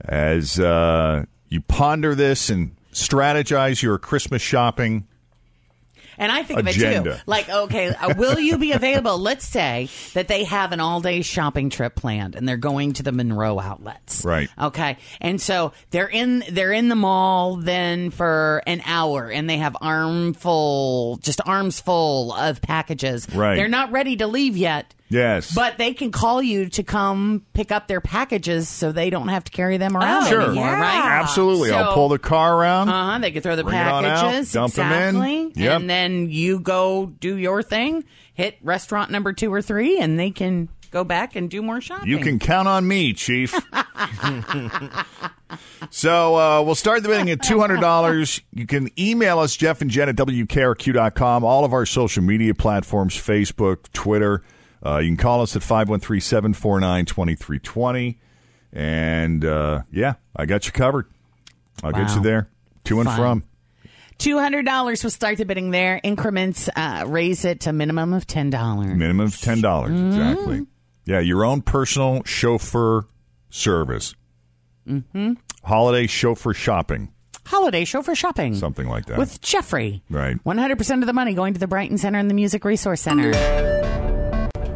[0.00, 5.06] as uh, you ponder this and strategize your Christmas shopping.
[6.18, 7.14] And I think of it too.
[7.26, 9.18] Like, okay, uh, will you be available?
[9.18, 13.02] Let's say that they have an all day shopping trip planned and they're going to
[13.02, 14.24] the Monroe outlets.
[14.24, 14.48] Right.
[14.60, 14.98] Okay.
[15.20, 19.76] And so they're in they're in the mall then for an hour and they have
[19.80, 23.28] armful just arms full of packages.
[23.34, 23.56] Right.
[23.56, 24.94] They're not ready to leave yet.
[25.10, 25.54] Yes.
[25.54, 29.44] But they can call you to come pick up their packages so they don't have
[29.44, 30.40] to carry them around Sure.
[30.40, 30.80] anymore, yeah.
[30.80, 31.20] right?
[31.20, 31.70] Absolutely.
[31.70, 32.88] I'll pull the car around.
[32.88, 33.18] Uh huh.
[33.18, 34.64] They can throw the Bring it on out, packages, in.
[34.64, 35.80] exactly, Yep.
[35.80, 40.30] and then you go do your thing, hit restaurant number two or three, and they
[40.30, 42.08] can go back and do more shopping.
[42.08, 43.52] You can count on me, Chief.
[45.90, 48.40] so uh, we'll start the bidding at $200.
[48.52, 53.14] You can email us, Jeff and Jen at WKRQ.com, all of our social media platforms
[53.16, 54.42] Facebook, Twitter.
[54.84, 58.18] Uh, you can call us at 513 749 2320.
[58.72, 61.06] And uh, yeah, I got you covered.
[61.82, 62.48] I'll get you there
[62.84, 63.44] to and from.
[64.16, 66.00] Two hundred dollars will start the bidding there.
[66.02, 68.94] Increments uh, raise it to minimum of ten dollars.
[68.94, 70.66] Minimum of ten dollars, exactly.
[71.04, 73.06] Yeah, your own personal chauffeur
[73.50, 74.14] service.
[74.88, 75.32] Mm-hmm.
[75.64, 77.12] Holiday chauffeur shopping,
[77.44, 78.54] Holiday chauffeur shopping.
[78.54, 79.18] something like that.
[79.18, 80.02] with Jeffrey.
[80.08, 80.36] Right.
[80.44, 83.00] One hundred percent of the money going to the Brighton Center and the Music Resource
[83.00, 83.32] Center.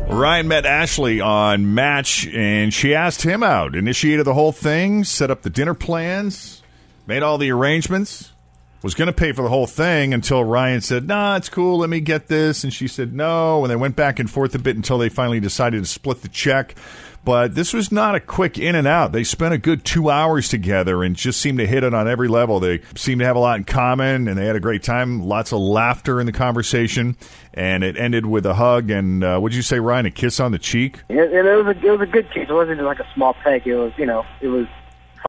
[0.08, 3.76] Ryan met Ashley on Match, and she asked him out.
[3.76, 6.62] Initiated the whole thing, set up the dinner plans,
[7.06, 8.32] made all the arrangements.
[8.80, 11.78] Was going to pay for the whole thing until Ryan said, "Nah, it's cool.
[11.78, 14.58] Let me get this." And she said, "No." And they went back and forth a
[14.60, 16.76] bit until they finally decided to split the check.
[17.24, 19.10] But this was not a quick in and out.
[19.10, 22.28] They spent a good two hours together and just seemed to hit it on every
[22.28, 22.60] level.
[22.60, 25.24] They seemed to have a lot in common, and they had a great time.
[25.24, 27.16] Lots of laughter in the conversation,
[27.58, 28.88] and it ended with a hug.
[28.88, 31.00] And uh, would you say, Ryan, a kiss on the cheek?
[31.08, 32.48] It, it, was a it was a good kiss.
[32.48, 33.66] It wasn't like a small peck.
[33.66, 34.66] It was you know it was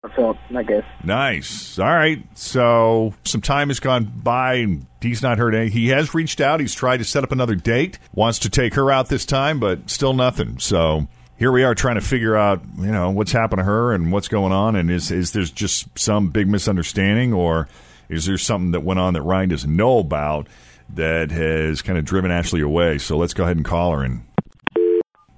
[0.01, 0.37] heartfelt.
[0.55, 0.83] I guess.
[1.03, 1.79] Nice.
[1.79, 2.23] All right.
[2.35, 5.71] So some time has gone by and he's not heard any.
[5.71, 6.59] He has reached out.
[6.59, 7.97] He's tried to set up another date.
[8.13, 10.59] Wants to take her out this time, but still nothing.
[10.59, 14.11] So here we are trying to figure out, you know, what's happened to her and
[14.11, 14.75] what's going on.
[14.75, 17.67] And is is there just some big misunderstanding or
[18.07, 20.47] is there something that went on that Ryan doesn't know about
[20.95, 22.97] that has kind of driven Ashley away?
[22.97, 24.23] So let's go ahead and call her and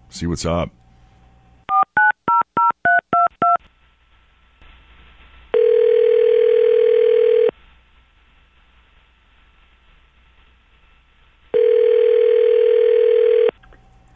[0.09, 0.71] see what's up.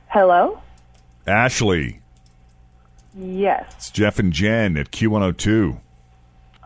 [0.07, 0.61] Hello?
[1.27, 1.99] Ashley,
[3.17, 3.73] Yes.
[3.77, 5.79] it's Jeff and Jen at Q102.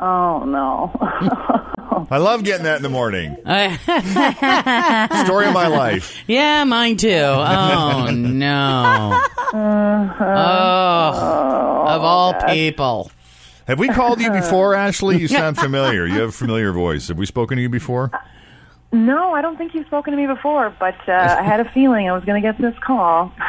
[0.01, 0.91] Oh, no.
[2.09, 3.35] I love getting that in the morning.
[5.25, 6.17] Story of my life.
[6.27, 7.09] Yeah, mine too.
[7.09, 9.21] Oh no.
[9.53, 13.11] Oh, of all people.
[13.67, 15.19] Have we called you before, Ashley?
[15.19, 16.05] You sound familiar.
[16.07, 17.09] You have a familiar voice.
[17.09, 18.11] Have we spoken to you before?
[18.91, 22.09] no, I don't think you've spoken to me before, but uh, I had a feeling
[22.09, 23.31] I was going to get this call.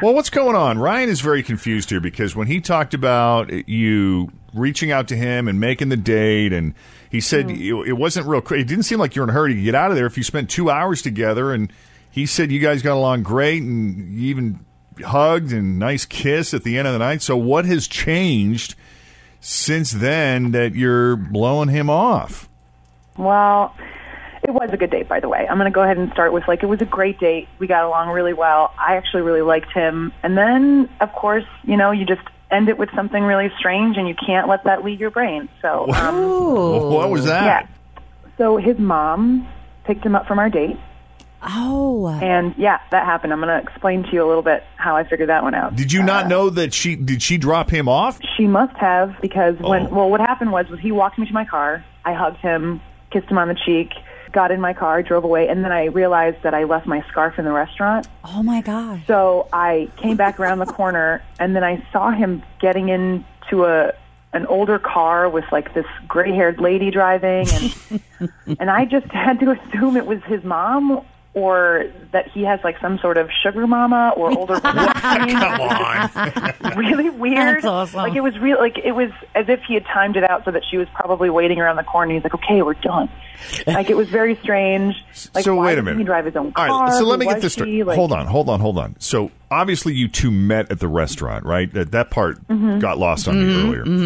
[0.00, 0.78] Well, what's going on?
[0.78, 5.48] Ryan is very confused here because when he talked about you reaching out to him
[5.48, 6.72] and making the date, and
[7.10, 8.40] he said it, it wasn't real.
[8.50, 10.06] It didn't seem like you were in a hurry to get out of there.
[10.06, 11.72] If you spent two hours together, and
[12.10, 14.60] he said you guys got along great, and you even
[15.04, 17.22] hugged and nice kiss at the end of the night.
[17.22, 18.74] So, what has changed
[19.40, 22.48] since then that you're blowing him off?
[23.16, 23.74] well,
[24.42, 25.46] It was a good date, by the way.
[25.48, 27.48] I'm going to go ahead and start with like it was a great date.
[27.58, 28.72] We got along really well.
[28.78, 30.12] I actually really liked him.
[30.22, 34.08] And then, of course, you know, you just end it with something really strange, and
[34.08, 35.48] you can't let that leave your brain.
[35.62, 37.44] So, um, What was that?
[37.44, 38.02] Yeah.
[38.36, 39.46] So his mom
[39.84, 40.76] picked him up from our date.
[41.42, 42.08] Oh.
[42.08, 43.32] And yeah, that happened.
[43.32, 45.76] I'm going to explain to you a little bit how I figured that one out.
[45.76, 48.18] Did you not know that she did she drop him off?
[48.36, 49.70] She must have because Oh.
[49.70, 51.84] when well, what happened was was he walked me to my car.
[52.04, 52.80] I hugged him,
[53.12, 53.90] kissed him on the cheek,
[54.32, 57.38] got in my car, drove away, and then I realized that I left my scarf
[57.38, 58.06] in the restaurant.
[58.24, 59.06] Oh my gosh.
[59.06, 63.92] So I came back around the corner, and then I saw him getting into a
[64.34, 69.52] an older car with like this gray-haired lady driving, and and I just had to
[69.52, 71.04] assume it was his mom.
[71.38, 74.88] Or that he has like some sort of sugar mama or older woman.
[74.88, 76.52] Come on.
[76.76, 77.36] really weird.
[77.56, 77.98] That's awesome.
[77.98, 78.58] Like it was real.
[78.58, 81.30] Like it was as if he had timed it out so that she was probably
[81.30, 82.14] waiting around the corner.
[82.14, 83.08] He's like, "Okay, we're done."
[83.66, 84.94] Like it was very strange.
[85.34, 85.98] Like, so why wait a didn't minute.
[85.98, 86.68] He drive his own car.
[86.68, 87.84] right, so let me get this straight.
[87.84, 88.94] Like- hold on, hold on, hold on.
[89.00, 91.72] So obviously you two met at the restaurant, right?
[91.72, 92.80] That that part Mhm.
[92.80, 93.64] got lost on me Mhm,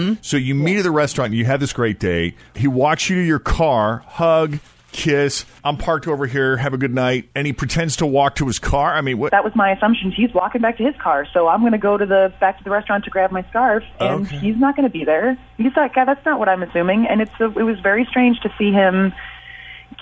[0.08, 0.16] earlier.
[0.22, 2.34] So you meet at the restaurant, you have this great day.
[2.56, 4.58] He walks you to your car, hug,
[4.92, 5.44] kiss.
[5.64, 6.56] I'm parked over here.
[6.56, 7.28] Have a good night.
[7.34, 8.94] And he pretends to walk to his car.
[8.94, 9.30] I mean, what?
[9.32, 10.12] That was my assumption.
[10.12, 12.64] He's walking back to his car, so I'm going to go to the back to
[12.64, 14.38] the restaurant to grab my scarf, and Okay.
[14.38, 15.36] he's not going to be there.
[15.56, 18.38] He's like, "God, that's not what I'm assuming." And it's a, it was very strange
[18.40, 19.12] to see him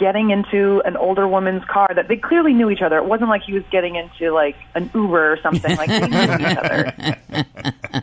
[0.00, 2.96] getting into an older woman's car that they clearly knew each other.
[2.96, 5.76] It wasn't like he was getting into like an Uber or something.
[5.76, 7.16] Like they knew each other.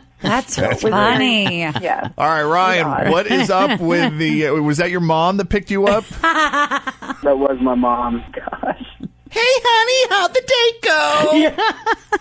[0.22, 1.60] That's That's funny.
[1.60, 2.10] Yeah.
[2.16, 4.46] All right, Ryan, what is up with the?
[4.48, 6.04] Uh, was that your mom that picked you up?
[7.20, 8.22] That was my mom.
[8.32, 8.86] Gosh.
[9.28, 11.56] Hey, honey, how'd the date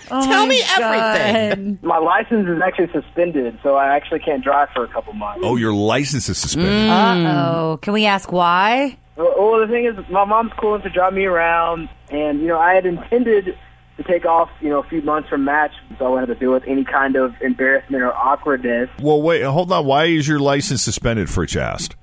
[0.09, 0.21] go?
[0.25, 1.77] Tell me everything.
[1.83, 5.41] My license is actually suspended, so I actually can't drive for a couple months.
[5.43, 6.89] Oh, your license is suspended.
[6.89, 7.79] Uh oh.
[7.81, 8.97] Can we ask why?
[9.17, 12.47] Well, well, the thing is, my mom's cool enough to drive me around, and you
[12.47, 13.57] know, I had intended
[13.97, 16.39] to take off, you know, a few months from match, so I wouldn't have to
[16.39, 18.89] deal with any kind of embarrassment or awkwardness.
[19.01, 19.85] Well, wait, hold on.
[19.87, 21.95] Why is your license suspended for chast?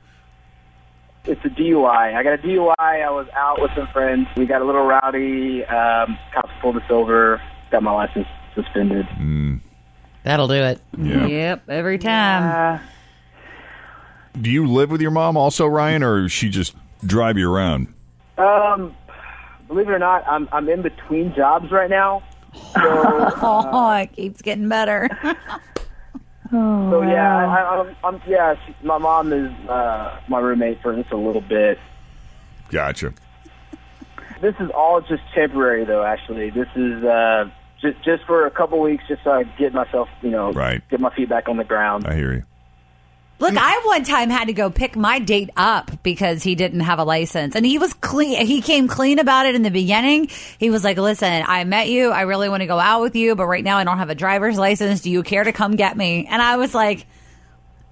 [1.25, 2.15] It's a DUI.
[2.15, 2.75] I got a DUI.
[2.79, 4.27] I was out with some friends.
[4.37, 5.65] We got a little rowdy.
[5.65, 7.41] Um, cops pulled us over.
[7.71, 9.07] Got my license suspended.
[10.25, 10.81] That'll do it.
[10.99, 11.27] Yeah.
[11.27, 12.81] Yep, every time.
[14.41, 16.75] Do you live with your mom also, Ryan, or does she just
[17.07, 17.93] drive you around?
[18.39, 18.95] Um,
[19.69, 22.23] believe it or not, I'm I'm in between jobs right now.
[22.75, 22.81] So,
[23.43, 25.09] oh, it keeps getting better.
[26.51, 28.55] so yeah, I, I, I'm, I'm yeah.
[28.67, 31.79] She, my mom is uh, my roommate for just a little bit.
[32.71, 33.13] Gotcha.
[34.41, 36.05] This is all just temporary, though.
[36.05, 37.49] Actually, this is uh,
[37.81, 40.83] just just for a couple weeks, just so I get myself, you know, Right.
[40.91, 42.07] get my feet back on the ground.
[42.07, 42.43] I hear you.
[43.41, 46.99] Look, I one time had to go pick my date up because he didn't have
[46.99, 48.47] a license, and he was clean.
[48.47, 50.31] He came clean about it in the beginning.
[50.59, 52.11] He was like, "Listen, I met you.
[52.11, 54.15] I really want to go out with you, but right now I don't have a
[54.15, 55.01] driver's license.
[55.03, 57.07] Do you care to come get me?" And I was like,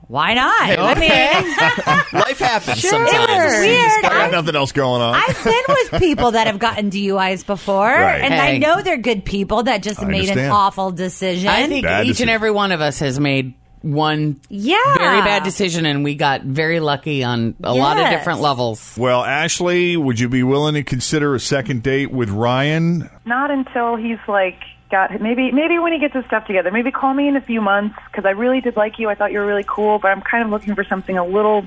[0.07, 1.11] "Why not?" I mean,
[2.23, 2.91] Life happens Sure.
[2.91, 3.31] sometimes.
[3.31, 4.05] It was weird.
[4.05, 5.15] I got nothing else going on.
[5.17, 8.21] I've been with people that have gotten DUIs before, Right.
[8.23, 11.49] and I know they're good people that just I made an awful decision.
[11.49, 12.29] I think Bad each decision.
[12.29, 16.43] and every one of us has made one yeah, very bad decision, and we got
[16.43, 18.97] very lucky on a lot of different levels.
[18.97, 23.11] Well, Ashley, would you be willing to consider a second date with Ryan?
[23.25, 26.71] Not until he's like got maybe maybe when he gets his stuff together.
[26.71, 29.09] Maybe call me in a few months because I really did like you.
[29.09, 31.67] I thought you were really cool, but I'm kind of looking for something a little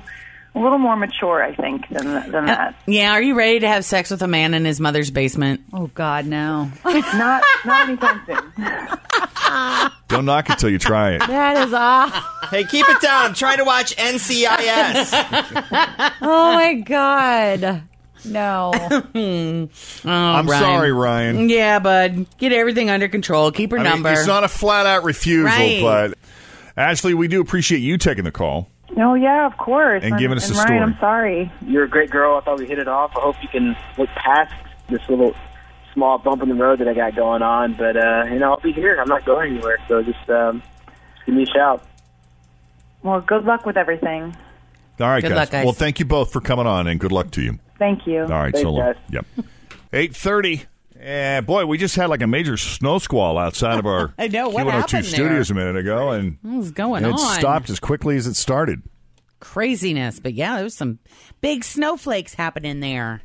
[0.56, 1.42] a little more mature.
[1.42, 2.74] I think than than uh, that.
[2.86, 5.60] Yeah, are you ready to have sex with a man in his mother's basement?
[5.72, 6.70] Oh God, no!
[6.84, 8.52] not not anytime soon.
[10.08, 11.18] Don't knock it till you try it.
[11.20, 12.12] That is off.
[12.50, 13.26] Hey, keep it down.
[13.26, 15.12] I'm trying to watch NCIS.
[16.22, 17.82] Oh my God,
[18.24, 18.72] no.
[18.74, 19.68] Oh,
[20.04, 20.62] I'm Ryan.
[20.62, 21.48] sorry, Ryan.
[21.48, 22.26] Yeah, bud.
[22.38, 23.50] Get everything under control.
[23.52, 24.10] Keep her I mean, number.
[24.12, 25.80] it's not a flat out refusal, Right.
[25.82, 26.18] but
[26.76, 28.68] Ashley, we do appreciate you taking the call.
[28.94, 30.02] No, yeah, of course.
[30.04, 30.80] And giving us and a Ryan, story.
[30.80, 31.52] I'm sorry.
[31.62, 32.36] You're a great girl.
[32.36, 33.12] I thought we hit it off.
[33.16, 34.54] I hope you can look past
[34.88, 35.34] this little
[35.92, 37.74] small bump in the road that I got going on.
[37.74, 38.96] But uh, you know, I'll be here.
[39.00, 39.78] I'm not going anywhere.
[39.88, 40.62] So just um,
[41.24, 41.84] give me a shout.
[43.02, 44.36] Well, good luck with everything.
[45.00, 45.36] All right, Good guys.
[45.36, 45.64] luck, guys.
[45.64, 47.58] Well, thank you both for coming on, and good luck to you.
[47.78, 48.22] Thank you.
[48.22, 48.92] All right, Thanks, so long.
[48.92, 48.96] guys.
[49.10, 49.26] Yep.
[49.92, 50.62] Eight thirty.
[51.06, 54.48] Yeah, boy, we just had like a major snow squall outside of our I know,
[54.48, 55.56] what Q102 happened studios there?
[55.56, 57.18] a minute ago, and What's going it on?
[57.18, 58.82] stopped as quickly as it started.
[59.38, 60.18] Craziness.
[60.18, 60.98] But yeah, there was some
[61.40, 63.22] big snowflakes happening there.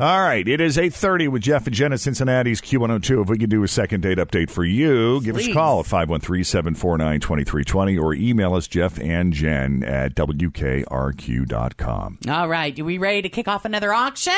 [0.00, 3.22] All right, it is 8.30 with Jeff and Jen at Cincinnati's Q102.
[3.22, 5.86] If we could do a second date update for you, give us a call at
[5.86, 12.18] 513-749-2320 or email us Jeff and Jen at WKRQ.com.
[12.28, 14.34] All right, are we ready to kick off another auction?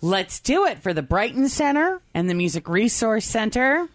[0.00, 3.88] Let's do it for the Brighton Center and the Music Resource Center.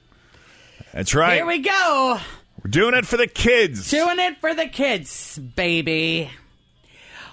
[0.92, 1.36] That's right.
[1.36, 2.20] Here we go.
[2.62, 3.90] We're doing it for the kids.
[3.90, 6.30] Doing it for the kids, baby.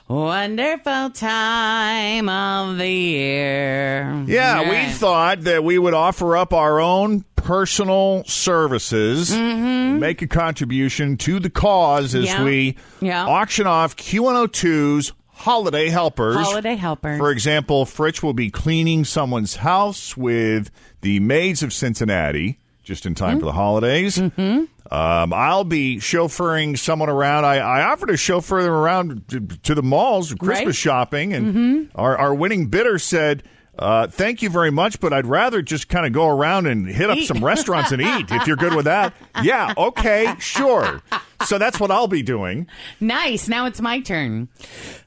[0.08, 4.24] Wonderful time of the year.
[4.26, 11.16] Yeah, we thought that we would offer up our own personal services, make a contribution
[11.18, 12.38] to the cause as Mm-hmm.
[12.38, 12.44] Yeah.
[12.44, 13.26] we Yeah.
[13.26, 16.36] auction off Q102's holiday helpers.
[16.36, 17.18] Holiday helpers.
[17.18, 23.14] For example, Fritch will be cleaning someone's house with the maids of Cincinnati just in
[23.14, 24.16] time for the holidays.
[24.16, 24.64] Mm-hmm.
[24.94, 27.44] Um, I'll be chauffeuring someone around.
[27.44, 30.74] I, I offered to chauffeur them around to, to the malls, Christmas Right.
[30.74, 33.42] shopping, and our, our winning bidder said,
[33.76, 37.10] uh, "Thank you very much, but I'd rather just kind of go around and hit
[37.10, 38.30] up some restaurants and eat.
[38.30, 39.12] If you're good with that,
[39.42, 41.02] yeah, okay, sure.
[41.44, 42.68] So that's what I'll be doing.
[43.00, 43.48] Nice.
[43.48, 44.48] Now it's my turn.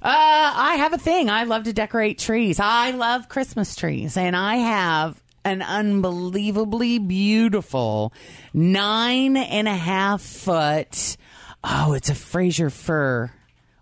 [0.02, 1.30] Uh, I have a thing.
[1.30, 2.60] I love to decorate trees.
[2.60, 8.14] I love Christmas trees, and I have an unbelievably beautiful
[8.54, 11.18] nine and a half foot.
[11.64, 13.32] Oh, it's a Fraser fir.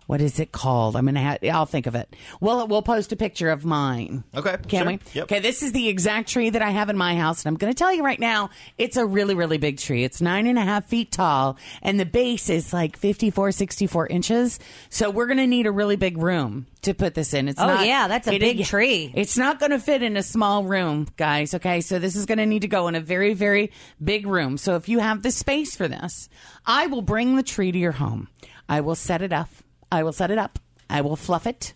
[0.08, 0.96] What is it called?
[0.96, 1.22] I'm gonna.
[1.22, 2.16] Ha- I'll think of it.
[2.40, 4.24] Well, we'll post a picture of mine.
[4.34, 4.86] Okay, Can sure.
[4.86, 4.98] we?
[5.12, 5.24] Yep.
[5.24, 7.70] Okay, this is the exact tree that I have in my house, and I'm going
[7.70, 8.48] to tell you right now,
[8.78, 10.04] it's a really, really big tree.
[10.04, 14.58] It's nine and a half feet tall, and the base is like 54, 64 inches.
[14.88, 17.46] So we're going to need a really big room to put this in.
[17.46, 19.12] It's Oh, not, yeah, that's a it- big tree.
[19.14, 21.52] It's not going to fit in a small room, guys.
[21.52, 24.56] Okay, so this is going to need to go in a very, very big room.
[24.56, 26.30] So if you have the space for this,
[26.64, 28.28] I will bring the tree to your home.
[28.70, 29.50] I will set it up.
[29.90, 30.58] I will set it up.
[30.90, 31.74] I will fluff it.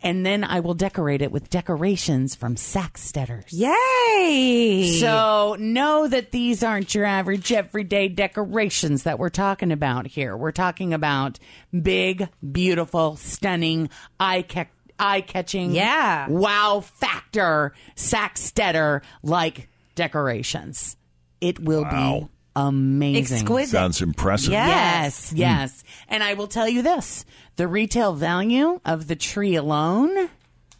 [0.00, 3.46] And then I will decorate it with decorations from Sackstetters.
[3.50, 4.96] Yay!
[5.00, 10.36] So know that these aren't your average everyday decorations that we're talking about here.
[10.36, 11.40] We're talking about
[11.82, 13.90] big, beautiful, stunning,
[14.20, 14.66] eye ca-
[15.00, 16.28] eye catching, Yeah.
[16.28, 20.96] wow factor Sackstetter like decorations.
[21.40, 22.28] It will be
[22.66, 23.38] amazing.
[23.38, 23.72] Exquisite.
[23.72, 24.52] Sounds impressive.
[24.52, 25.38] Yes, mm.
[25.38, 25.84] yes.
[26.08, 27.24] And I will tell you this
[27.56, 30.28] the retail value of the tree alone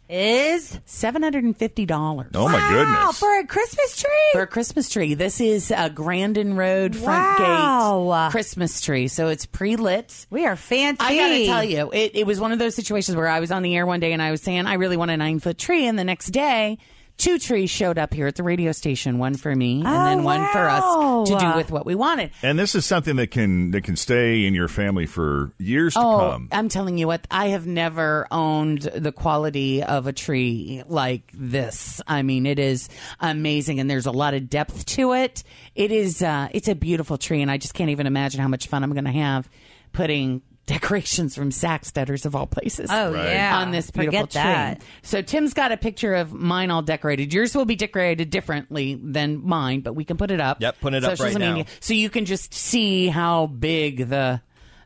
[0.09, 2.29] is $750.
[2.33, 3.19] Oh my wow, goodness.
[3.19, 4.29] for a Christmas tree.
[4.33, 5.13] For a Christmas tree.
[5.13, 8.25] This is a Grandin Road front Wow.
[8.25, 9.07] gate Christmas tree.
[9.07, 10.25] So it's pre lit.
[10.31, 11.01] we are fancy.
[11.01, 13.61] I gotta tell you, it, it was one of those situations where I was on
[13.61, 15.85] the air one day and I was saying, I really want a nine foot tree.
[15.85, 16.79] And the next day,
[17.19, 20.23] two trees showed up here at the radio station one for me and Oh, then
[20.23, 22.31] one for us to do with what we wanted.
[22.41, 25.99] And this is something that can that can stay in your family for years to
[25.99, 26.49] Oh, come.
[26.51, 32.01] I'm telling you what, I have never owned the quality of a tree like this.
[32.07, 32.89] I mean, it is
[33.19, 35.43] amazing and there's a lot of depth to it.
[35.75, 38.67] It is uh it's a beautiful tree and I just can't even imagine how much
[38.67, 39.47] fun I'm going to have
[39.91, 42.89] putting decorations from Sackstetters of all places.
[42.91, 43.33] Oh, Right.
[43.33, 43.57] yeah.
[43.59, 44.79] On this beautiful Forget that.
[44.79, 44.87] tree.
[45.01, 47.33] So Tim's got a picture of mine all decorated.
[47.33, 50.61] Yours will be decorated differently than mine, but we can put it up.
[50.61, 51.65] Yep, put it up right and now.
[51.79, 54.41] So you can just see how big the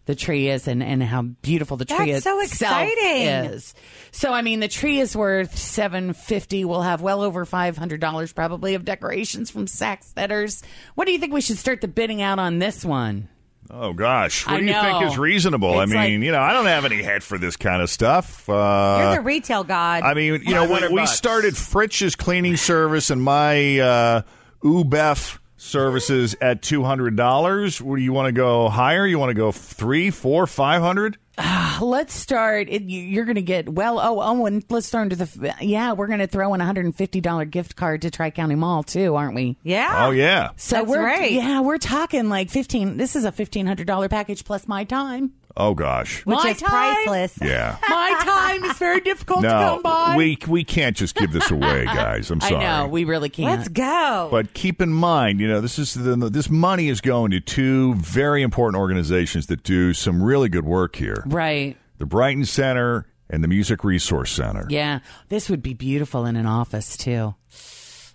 [0.06, 3.22] the tree is and, and how beautiful the tree That's so exciting.
[3.54, 3.74] is.
[4.12, 6.66] So I mean the tree is worth seven fifty.
[6.66, 10.62] We'll have well over five hundred dollars probably of decorations from Sackstetters.
[10.96, 13.30] What do you think we should start the bidding out on this one?
[13.72, 15.80] Oh gosh, what I do you think is reasonable?
[15.80, 18.48] I mean, like- you know, I don't have any head for this kind of stuff.
[18.50, 20.04] Uh, You're the retail god.
[20.04, 21.12] I mean, you know, when we bucks.
[21.14, 24.22] started Fritch's cleaning service and my uh,
[24.64, 27.82] UBEF services at two hundred dollars.
[27.82, 29.08] Would you want to go higher?
[29.08, 31.18] You want to go three, four, five hundred?
[31.38, 32.68] Ah, let's start.
[32.70, 34.00] It, you- you're going to get well.
[34.00, 35.56] Oh, oh, and let's throw into the.
[35.62, 38.30] Yeah, we're going to throw in a hundred and fifty dollar gift card to Tri
[38.30, 39.58] County Mall too, aren't we?
[39.64, 40.06] yeah.
[40.06, 40.52] Oh yeah.
[40.58, 41.32] So That's we're right.
[41.32, 42.98] yeah, we're talking like fifteen.
[42.98, 45.32] This is a fifteen hundred dollar package plus my time.
[45.56, 46.26] Oh gosh.
[46.26, 46.70] Which My is time?
[47.06, 47.38] priceless.
[47.42, 47.78] Yeah.
[47.90, 50.16] My time is very difficult to No, come by.
[50.18, 52.32] we we can't just give this away, guys.
[52.32, 52.56] I'm sorry.
[52.66, 53.60] I know we really can't.
[53.60, 54.30] Let's go.
[54.32, 57.94] But keep in mind, you know, this is the, this money is going to two
[57.96, 61.78] very important organizations that do some really good work here: right.
[62.00, 64.66] the Brighton Center and the Music Resource Center.
[64.70, 65.00] Yeah,
[65.30, 67.36] this would be beautiful in an office too.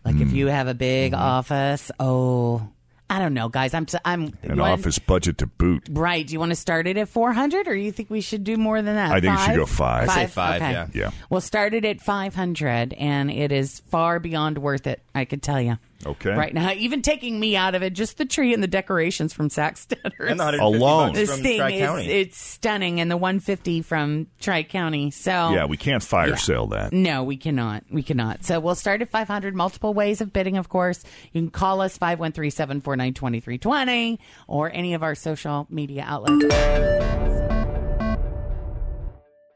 [0.04, 0.22] Like Hmm.
[0.22, 1.22] if you have a big Mm-hmm.
[1.22, 1.90] office.
[2.00, 2.68] Oh,
[3.10, 3.72] I don't know, guys.
[3.72, 5.84] I'm t- I'm An one- office budget to boot.
[5.90, 6.26] Right.
[6.26, 8.82] Do you want to start it at 400 or you think we should do more
[8.82, 9.10] than that?
[9.10, 10.08] I think you should go five.
[10.10, 10.72] I say five, Okay.
[10.72, 10.86] yeah.
[10.92, 11.10] Yeah.
[11.30, 15.00] We'll start it at 500 and it is far beyond worth it.
[15.14, 15.78] I could tell you.
[16.06, 16.30] Okay.
[16.30, 19.48] Right now, even taking me out of it, just the tree and the decorations from
[19.48, 20.30] Sackstetters.
[20.30, 21.12] And the 150 Alone.
[21.12, 25.10] This from thing is it's stunning, and the 150 from Tri County.
[25.10, 26.34] So Yeah, we can't fire Yeah.
[26.36, 26.92] sale that.
[26.92, 27.84] No, we cannot.
[27.90, 28.44] We cannot.
[28.44, 29.54] So we'll start at 500.
[29.54, 31.02] Multiple ways of bidding, of course.
[31.32, 37.47] You can call us 513 749 2320 or any of our social media outlets.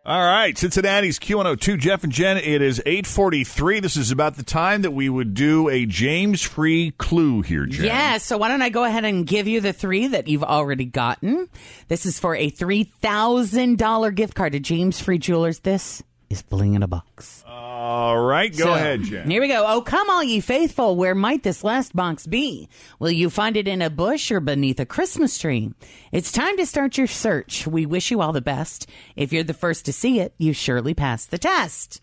[0.05, 2.37] All right, Cincinnati's Q102, Jeff and Jen.
[2.37, 3.79] It is 843.
[3.79, 7.87] This is about the time that we would do a James Free clue here, Jen.
[7.87, 10.87] Yeah, so why don't I go ahead and give you the three that you've already
[10.87, 11.49] gotten?
[11.87, 15.61] This is for a $3,000 gift card to James Free Jewelers.
[15.61, 16.03] This
[16.33, 17.45] is Bling in a Box.
[17.47, 19.31] All right, go So, ahead, Jen.
[19.31, 19.65] Here we go.
[19.67, 22.69] Oh, come all ye faithful, where might this last box be?
[22.99, 25.73] Will you find it in a bush or beneath a Christmas tree?
[26.11, 27.67] It's time to start your search.
[27.67, 28.89] We wish you all the best.
[29.15, 32.01] If you're the first to see it, you surely pass the test.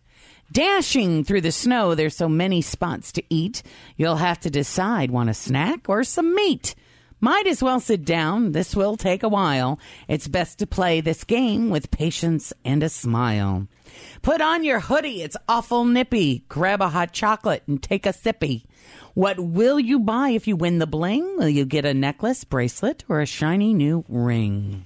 [0.52, 3.62] Dashing through the snow, there's so many spots to eat.
[3.98, 6.76] You'll have to decide want a snack or some meat.
[7.22, 8.54] Might as well sit down.
[8.54, 9.78] This will take a while.
[10.08, 13.68] It's best to play this game with patience and a smile.
[14.22, 15.22] Put on your hoodie.
[15.24, 16.44] It's awful nippy.
[16.50, 18.64] Grab a hot chocolate and take a sippy.
[19.14, 21.38] What will you buy if you win the bling?
[21.38, 24.86] Will you get a necklace, bracelet, or a shiny new ring?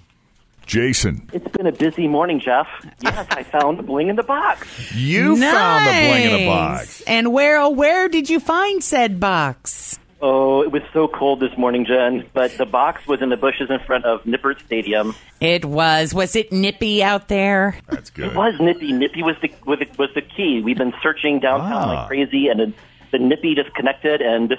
[0.65, 2.67] Jason, It's been a busy morning, Jeff.
[3.01, 4.95] Yes, I found the bling in the box.
[4.95, 7.01] you found the bling in the box.
[7.01, 9.99] And where, oh, where did you find said box?
[10.25, 13.69] Oh, it was so cold this morning, Jen, but the box was in the bushes
[13.69, 15.13] in front of Nippert Stadium.
[15.41, 16.13] It was.
[16.13, 17.77] Was it nippy out there?
[17.89, 18.27] That's good.
[18.31, 18.93] It was Nippy.
[18.93, 20.61] Nippy was the was the, was the key.
[20.63, 21.93] We've been searching downtown Ah.
[21.93, 22.73] like crazy, and it,
[23.11, 24.55] the Nippy just connected, and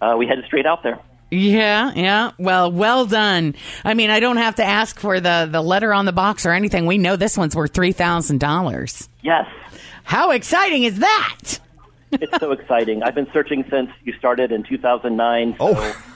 [0.00, 0.98] uh, we headed straight out there.
[1.30, 2.30] Yeah, yeah.
[2.38, 3.54] Well, well done.
[3.84, 6.52] I mean, I don't have to ask for the, the letter on the box or
[6.52, 6.86] anything.
[6.86, 9.08] We know this one's worth $3,000.
[9.22, 9.46] Yes,
[10.04, 11.40] How exciting is that?
[12.12, 13.02] It's so exciting.
[13.02, 15.56] I've been searching since you started in 2009.
[15.58, 15.72] So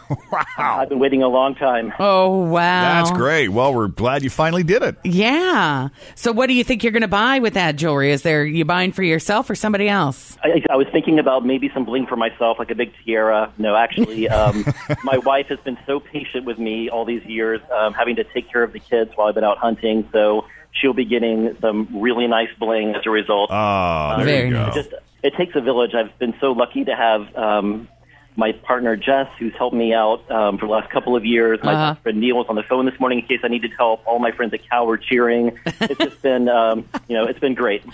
[0.32, 0.44] wow.
[0.58, 1.92] I've been waiting a long time.
[1.98, 3.04] Oh, wow.
[3.04, 3.48] That's great.
[3.48, 4.96] Well, we're glad you finally did it.
[5.04, 5.88] Yeah.
[6.14, 8.12] So what do you think you're going to buy with that jewelry?
[8.12, 10.36] Is there you buying for yourself or somebody else?
[10.42, 13.52] I, I was thinking about maybe some bling for myself, like a big tiara.
[13.58, 14.64] No, actually, um,
[15.04, 18.50] my wife has been so patient with me all these years, um, having to take
[18.50, 20.08] care of the kids while I've been out hunting.
[20.12, 20.46] So
[20.80, 23.50] she'll be getting some really nice bling as a result.
[23.52, 24.66] Oh, there Very you go.
[24.66, 24.74] nice.
[24.74, 25.94] Just, it takes a village.
[25.94, 27.88] I've been so lucky to have um,
[28.36, 31.58] my partner Jess, who's helped me out um, for the last couple of years.
[31.62, 31.94] My Uh-huh.
[32.02, 34.06] friend Neil was on the phone this morning in case I needed help.
[34.06, 35.58] All my friends at Cal were cheering.
[35.80, 37.84] It's just been, um, you know, it's been great.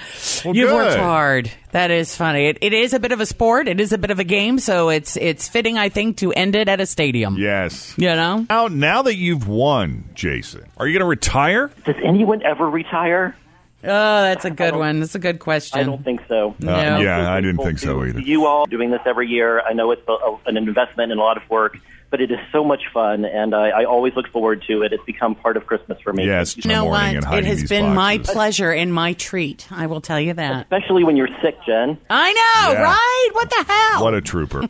[0.44, 0.74] Well, You've good.
[0.74, 1.50] worked hard.
[1.72, 2.46] That is funny.
[2.46, 3.68] It, it is a bit of a sport.
[3.68, 4.58] It is a bit of a game.
[4.58, 7.36] So it's it's fitting, I think, to end it at a stadium.
[7.38, 7.94] Yes.
[7.98, 8.46] You know?
[8.48, 11.70] Now, now that you've won, Jason, are you going to retire?
[11.84, 13.36] Does anyone ever retire?
[13.84, 15.00] Oh, that's a good one.
[15.00, 15.80] That's a good question.
[15.80, 16.54] I don't think so.
[16.60, 16.72] No.
[16.74, 18.20] Uh, yeah, I didn't think so either.
[18.20, 19.60] You all doing this every year.
[19.60, 21.78] I know it's a, a, an investment and a lot of work,
[22.10, 24.92] but it is so much fun, and I, I always look forward to it.
[24.92, 26.26] It's become part of Christmas for me.
[26.26, 27.14] Yes, You know what?
[27.16, 29.66] It has these been my pleasure and my treat.
[29.72, 30.62] I will tell you that.
[30.62, 31.98] Especially when you're sick, Jen.
[32.10, 32.82] I know, Yeah.
[32.82, 33.28] right?
[33.32, 34.04] What the hell?
[34.04, 34.68] What a trooper.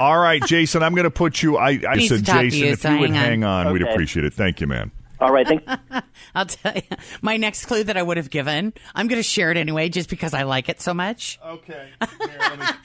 [0.00, 1.56] All right, Jason, I'm going to put you.
[1.56, 3.64] I, I said, to talk to Jason, you, if so you would hang on.
[3.64, 4.34] hang on, we'd appreciate it.
[4.34, 4.90] Thank you, man.
[5.24, 5.64] All right, thanks.
[6.34, 6.82] I'll tell you.
[7.22, 10.10] My next clue that I would have given, I'm going to share it anyway, just
[10.10, 11.38] because I like it so much.
[11.42, 11.88] Okay.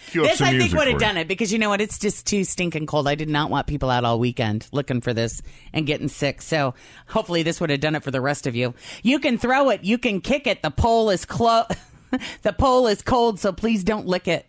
[0.07, 1.81] Cue up This, some I think, music would have done it because you know what?
[1.81, 3.09] It's just too stinking cold.
[3.09, 5.41] I did not want people out all weekend looking for this
[5.73, 6.41] and getting sick.
[6.41, 6.75] So
[7.07, 8.73] hopefully, this would have done it for the rest of you.
[9.03, 10.61] You can throw it, you can kick it.
[10.63, 11.65] The pole is clo-
[12.41, 14.45] The pole is cold, so please don't lick it.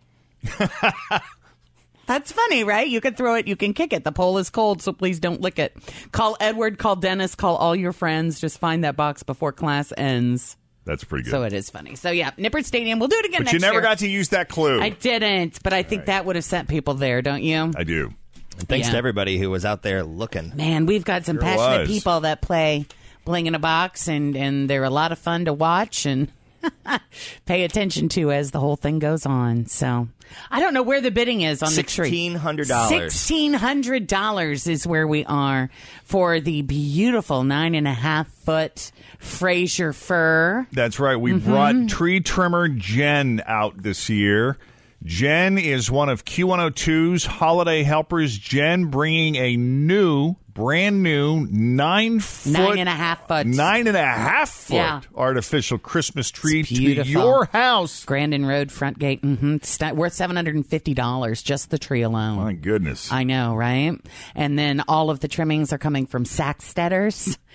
[2.10, 2.88] That's funny, right?
[2.88, 4.02] You can throw it, you can kick it.
[4.02, 5.76] The pole is cold, so please don't lick it.
[6.10, 8.40] Call Edward, call Dennis, call all your friends.
[8.40, 10.56] Just find that box before class ends.
[10.84, 11.30] That's pretty good.
[11.30, 11.94] So it is funny.
[11.94, 12.98] So yeah, Nippert Stadium.
[12.98, 13.82] We'll do it again but next you never year.
[13.82, 14.80] got to use that clue.
[14.80, 17.70] I didn't, but I think that would have sent people there, don't you?
[17.76, 18.12] I do.
[18.58, 18.92] And thanks Yeah.
[18.94, 20.52] to everybody who was out there looking.
[20.56, 21.88] Man, we've got some Sure passionate was.
[21.90, 22.86] people that play
[23.24, 26.26] Bling in a Box, and, and they're a lot of fun to watch and
[27.46, 29.66] pay attention to as the whole thing goes on.
[29.66, 30.08] So
[30.50, 32.10] I don't know where the bidding is on the tree.
[32.30, 32.88] $1,600.
[32.88, 35.70] Sixteen hundred dollars is where we are
[36.04, 40.66] for the beautiful nine and a half foot Fraser fir.
[40.72, 41.16] That's right.
[41.16, 41.50] We Mm-hmm.
[41.50, 44.58] brought tree trimmer Jen out this year.
[45.02, 48.36] Jen is one of Q102's holiday helpers.
[48.36, 53.46] Jen bringing a new, brand new nine foot, Nine and a half foot.
[53.46, 55.00] nine and a half foot Yeah.
[55.14, 58.04] artificial Christmas tree to your house.
[58.04, 59.20] Grandin Road Frontgate.
[59.22, 59.56] Mm-hmm.
[59.62, 62.36] St- worth seven hundred and fifty dollars just the tree alone.
[62.36, 63.10] My goodness.
[63.10, 63.96] I know, right?
[64.34, 67.36] And then all of the trimmings are coming from Sackstetters.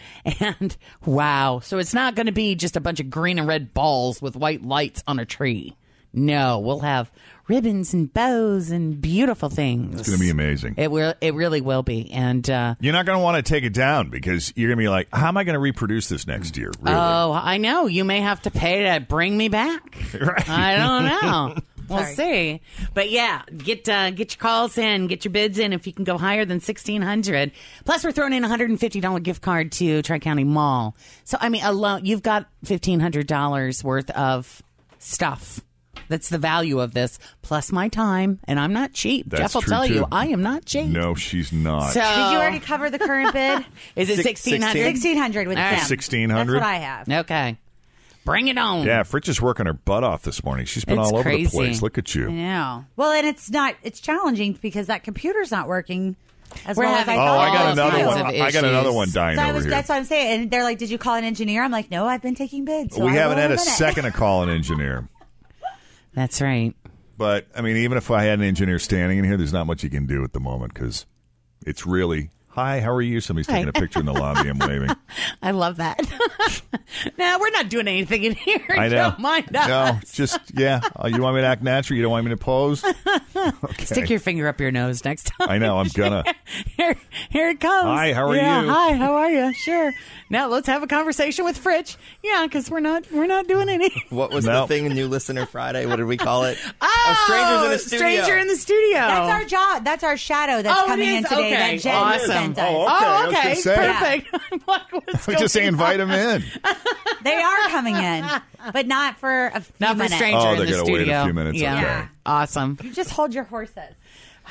[0.41, 0.76] And
[1.06, 1.62] wow.
[1.64, 4.36] So it's not going to be just a bunch of green and red balls with
[4.36, 5.76] white lights on a tree.
[6.16, 7.11] No, we'll have
[7.47, 9.99] ribbons and bows and beautiful things.
[9.99, 10.76] It's going to be amazing.
[10.78, 11.13] It will.
[11.22, 12.09] It really will be.
[12.11, 14.84] And uh, You're not going to want to take it down because you're going to
[14.84, 16.72] be like, how am I going to reproduce this next year?
[16.82, 16.95] Really?
[16.97, 19.82] oh, I know you may have to pay to bring me back.
[20.16, 20.49] Right.
[20.49, 21.55] I don't know.
[21.88, 22.61] We'll see,
[22.95, 25.72] but yeah, get uh, get your calls in, get your bids in.
[25.72, 27.51] If you can go higher than sixteen hundred,
[27.86, 30.95] plus we're throwing in a hundred and fifty dollar gift card to Tri County Mall.
[31.26, 34.63] So I mean, alone you've got fifteen hundred dollars worth of
[34.97, 35.61] stuff.
[36.08, 39.26] That's the value of this, plus my time, and I'm not cheap.
[39.30, 40.06] That's Jeff will true, tell you.
[40.12, 40.88] I am not cheap.
[40.88, 41.93] no, she's not.
[41.93, 43.66] So- Did you already cover the current bid?
[43.96, 44.84] Is it Six- sixteen hundred?
[44.86, 45.72] 1600 with All right.
[45.89, 46.38] 1600?
[46.38, 47.10] That's what I have.
[47.26, 47.58] Okay,
[48.24, 48.86] bring it on.
[48.86, 50.66] yeah, Fritch is working her butt off this morning.
[50.66, 51.46] She's been It's all over crazy.
[51.46, 51.82] the place.
[51.82, 52.30] Look at you.
[52.32, 52.84] Yeah.
[52.96, 53.76] Well, and it's not.
[53.84, 56.16] It's challenging because that computer's not working
[56.68, 57.39] as We're well as having I Oh, thought.
[57.39, 58.20] I got all another kinds one.
[58.20, 58.96] of I got another issues.
[58.96, 59.72] one dying So I over was, here.
[59.72, 60.41] that's what I'm saying.
[60.41, 62.96] And they're like, "Did you call an engineer?" I'm like, "No, I've been taking bids."
[62.96, 65.08] so we I haven't will had in a minute." second to call an engineer.
[66.16, 66.74] That's right.
[67.18, 69.84] But I mean, even if I had an engineer standing in here, there's not much
[69.84, 71.05] you can do at the moment because
[71.66, 72.80] it's really hi.
[72.80, 73.20] How are you?
[73.22, 74.49] Somebody's taking a picture in the lobby.
[74.49, 74.89] I'm waving.
[75.43, 75.99] I love that.
[77.18, 78.64] now we're not doing anything in here.
[78.70, 78.95] I know.
[79.12, 79.68] Don't mind us.
[79.68, 80.82] No, just yeah.
[80.95, 81.97] Uh, you want me to act natural?
[81.97, 82.84] You don't want me to pose?
[83.64, 83.86] Okay.
[83.86, 85.49] Stick your finger up your nose next time.
[85.49, 85.78] I know.
[85.78, 86.24] I'm gonna.
[86.78, 86.95] here,
[87.30, 87.84] here it comes.
[87.86, 88.70] Hi, how are Yeah, you?
[88.70, 89.53] Hi, how are you?
[89.53, 89.91] Sure.
[90.30, 91.97] Now let's have a conversation with Fritch.
[92.24, 93.91] Yeah, because we're not we're not doing any.
[94.10, 94.62] What was No.
[94.62, 94.88] the thing?
[94.88, 95.86] New listener Friday.
[95.86, 96.58] What did we call it?
[96.82, 98.24] Oh, strangers in the studio.
[98.24, 98.93] Stranger in the studio.
[98.99, 99.84] That's our job.
[99.84, 101.36] That's our shadow that's Oh, coming in today.
[101.53, 101.78] Okay.
[101.78, 102.45] That Jen Awesome.
[102.54, 102.66] Sent us.
[102.68, 103.38] Oh, okay.
[103.38, 103.56] Oh, okay.
[103.56, 103.76] say.
[103.76, 104.28] Perfect.
[104.52, 106.10] I'm like, what's I just saying, going invite on?
[106.12, 106.43] him in.
[107.24, 108.24] They are coming in,
[108.72, 110.14] but not for a few Not for minutes.
[110.16, 111.76] stranger Oh, in they're the gonna wait a few minutes, Yeah.
[112.02, 112.10] okay.
[112.24, 112.78] Awesome.
[112.84, 113.76] You just hold your horses.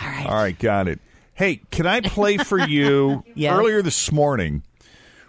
[0.02, 0.26] All right.
[0.26, 0.98] All right, got it.
[1.34, 3.22] Hey, can I play for you?
[3.36, 3.56] Yes.
[3.56, 4.64] Earlier this morning,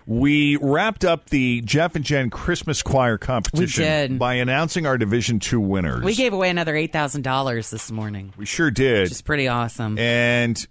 [0.08, 5.60] we wrapped up the Jeff and Jen Christmas Choir competition by announcing our Division Two
[5.60, 6.04] winners.
[6.04, 9.48] We gave away another eight thousand dollars this morning, we sure did, which is pretty
[9.48, 10.00] awesome.
[10.00, 10.66] and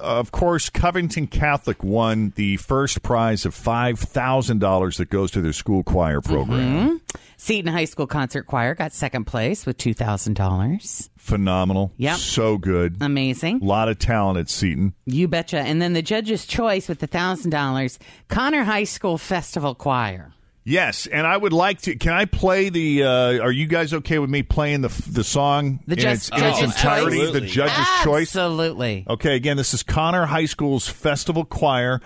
[0.00, 5.40] of course, Covington Catholic won the first prize of five thousand dollars that goes to
[5.40, 6.58] their school choir program.
[6.88, 6.96] Mm-hmm.
[7.36, 11.08] Seton High School Concert Choir got second place with two thousand dollars.
[11.16, 12.16] Phenomenal, Yep.
[12.18, 12.96] so good.
[13.00, 13.62] Amazing.
[13.62, 14.94] A lot of talent at Seton.
[15.06, 15.58] You betcha.
[15.60, 17.98] And then the judge's choice with the thousand dollars,
[18.28, 20.32] Conner High School Festival Choir.
[20.62, 21.96] Yes, and I would like to.
[21.96, 23.02] Can I play the?
[23.04, 26.44] Uh, are you guys okay with me playing the the song The in its, in
[26.44, 27.16] its entirety?
[27.18, 27.32] choice?
[27.32, 28.28] The judge's choice.
[28.36, 29.06] Absolutely.
[29.08, 32.00] Okay, again, this is Conner High School's Festival Choir.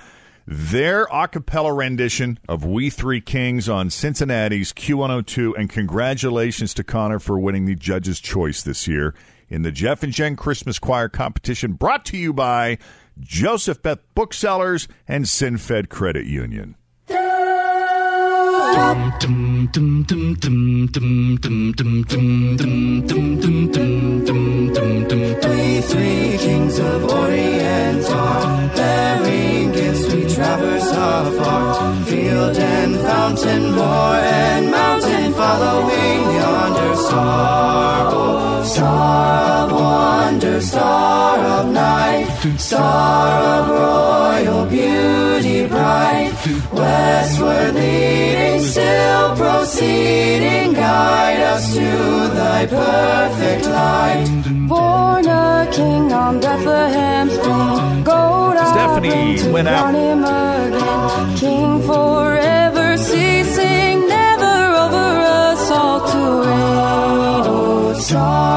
[0.47, 5.55] Their a cappella rendition of We Three Kings on Cincinnati's Q102.
[5.59, 9.15] And congratulations to Conner for winning the Judge's Choice this year
[9.49, 12.79] in the Jeff and Jen Christmas Choir competition brought to you by
[13.19, 16.77] Joseph Beth Booksellers and Cinfed Credit Union.
[25.47, 32.05] We three kings of Orient are bearing gifts we traverse afar.
[32.05, 38.09] Field and fountain, moor and mountain, following yonder star.
[38.13, 41.04] Oh, star of wonder, star
[42.59, 46.33] star of royal beauty bright.
[46.73, 51.91] Westward leading, still proceeding, guide us to
[52.39, 54.27] thy perfect light.
[54.69, 59.95] Born a king on Bethlehem's plain, gold Stephanie to went out.
[59.95, 61.37] him again.
[61.39, 65.09] King forever ceasing, never over
[65.41, 67.43] us all to reign.
[67.47, 68.54] Oh, star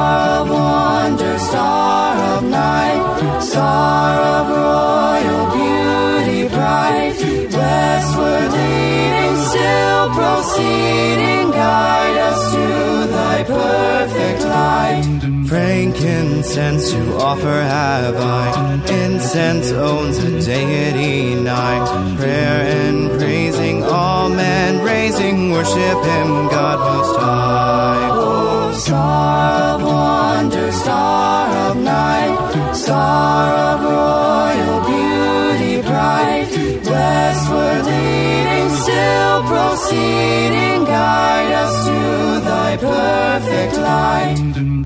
[15.48, 18.82] Frankincense to offer have I.
[18.86, 22.16] Incense owns a deity nigh.
[22.18, 28.08] Prayer and praising, all men raising, worship him, God most high.
[28.12, 36.48] Oh, star of wonder, star of night, star of royal beauty bright.
[36.84, 42.00] Westward leading, still proceeding, guide us to
[42.44, 44.36] thy perfect light.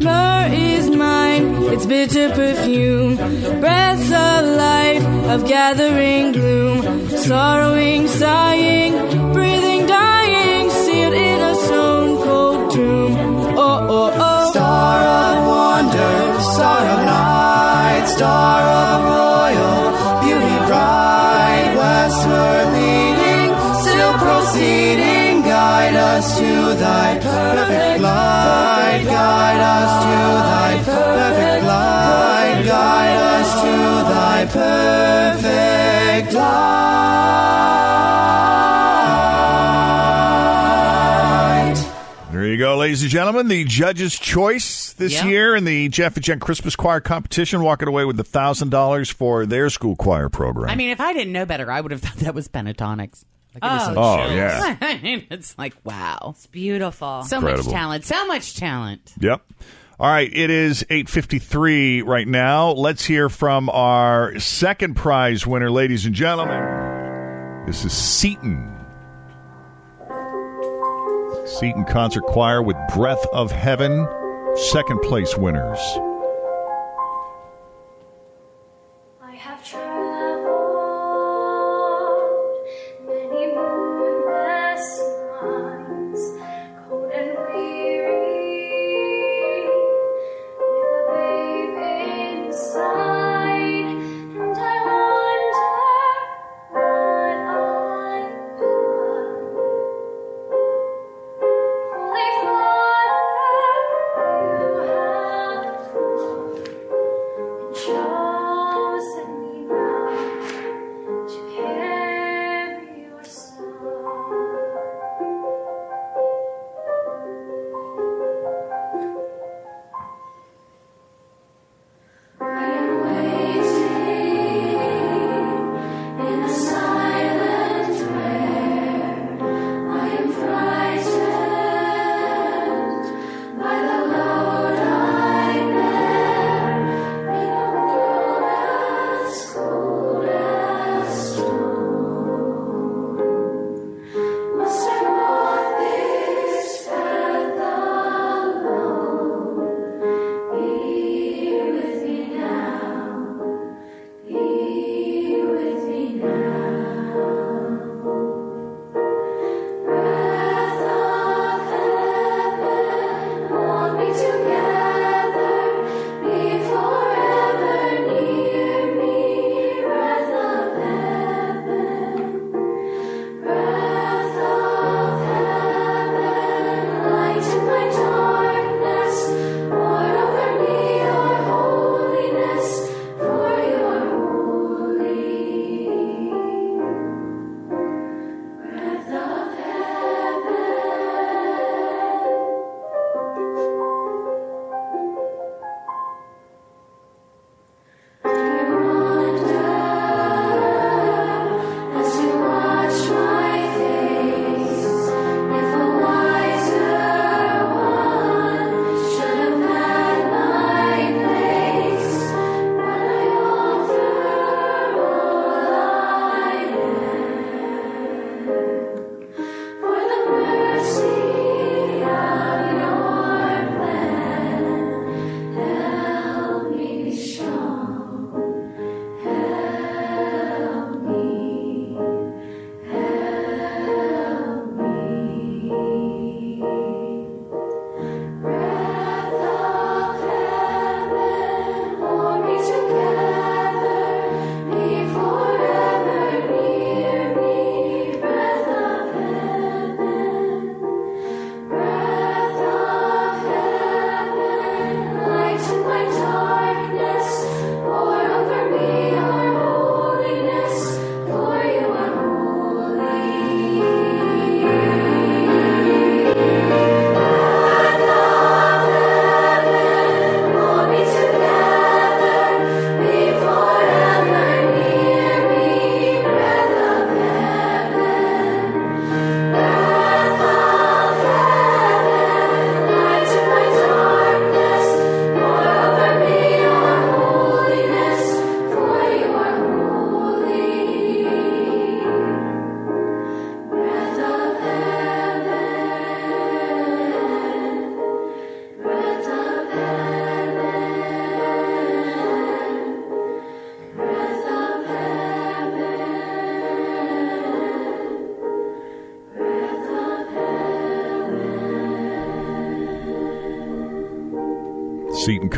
[0.01, 0.42] Mine,
[1.73, 3.17] its bitter perfume,
[3.61, 8.93] breaths of life, of gathering gloom, sorrowing, sighing,
[9.33, 13.17] breathing, dying, sealed in a stone cold tomb.
[13.57, 14.51] Oh, oh, oh.
[14.51, 19.81] Star of wonder, star of night, star of royal
[20.23, 23.51] beauty bright, westward leading,
[23.81, 26.53] still proceeding, guide us to
[26.85, 29.53] thy perfect light, guide
[34.45, 36.73] my perfect light.
[42.33, 43.49] There you go, ladies and gentlemen.
[43.49, 48.05] The judge's choice this year in the Jeff and Jen Christmas Choir competition, walking away
[48.05, 50.71] with $1,000 for their school choir program.
[50.71, 53.25] I mean, if I didn't know better, I would have thought that was Pentatonix.
[53.55, 54.79] Like oh, oh yeah.
[54.81, 56.33] I mean, it's like, wow.
[56.35, 57.23] It's beautiful.
[57.25, 57.65] So Incredible.
[57.65, 58.05] much talent.
[58.07, 59.13] So much talent.
[59.21, 59.43] Yep.
[60.03, 62.73] All right, it is 8:53 right now.
[62.73, 66.61] Let's hear from our second prize winner, ladies and gentlemen.
[67.67, 68.69] This is Seton.
[71.47, 74.09] Seton Concert Choir with Breath of Heaven,
[74.57, 75.79] second place winners.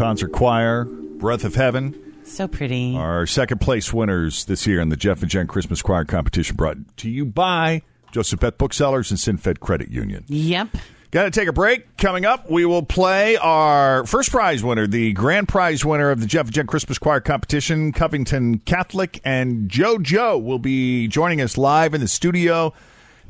[0.05, 1.95] Concert Choir, Breath of Heaven.
[2.25, 2.95] So pretty.
[2.95, 6.77] Our second place winners this year in the Jeff and Jen Christmas Choir competition brought
[6.99, 7.81] to you by
[8.13, 10.27] Joseph Beth Booksellers and Cinfed Credit Union.
[10.27, 10.77] Yep.
[11.11, 11.97] Got to take a break.
[11.97, 16.27] Coming up, we will play our first prize winner, the grand prize winner of the
[16.27, 21.95] Jeff and Jen Christmas Choir competition, Covington Catholic, and JoJo will be joining us live
[21.95, 22.75] in the studio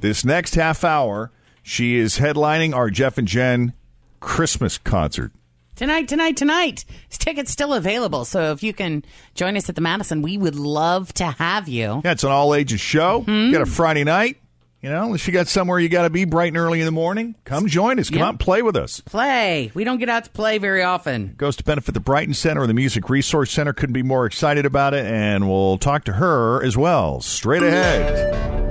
[0.00, 1.30] this next half hour.
[1.62, 3.74] She is headlining our Jeff and Jen
[4.18, 5.30] Christmas concert
[5.76, 6.84] Tonight, tonight, tonight.
[7.08, 8.24] This ticket's still available.
[8.24, 9.04] So if you can
[9.34, 12.00] join us at the Madison, we would love to have you.
[12.04, 13.22] Yeah, it's an all ages show.
[13.22, 13.50] Hmm.
[13.50, 14.38] Got a Friday night.
[14.82, 16.92] You know, unless you got somewhere you got to be bright and early in the
[16.92, 18.10] morning, come join us.
[18.10, 18.26] Come Yep.
[18.26, 19.00] out and play with us.
[19.00, 19.70] Play.
[19.72, 21.34] We don't get out to play very often.
[21.38, 23.72] Goes to benefit the Brighton Center or the Music Resource Center.
[23.72, 25.06] Couldn't be more excited about it.
[25.06, 27.22] And we'll talk to her as well.
[27.22, 28.63] Straight ahead.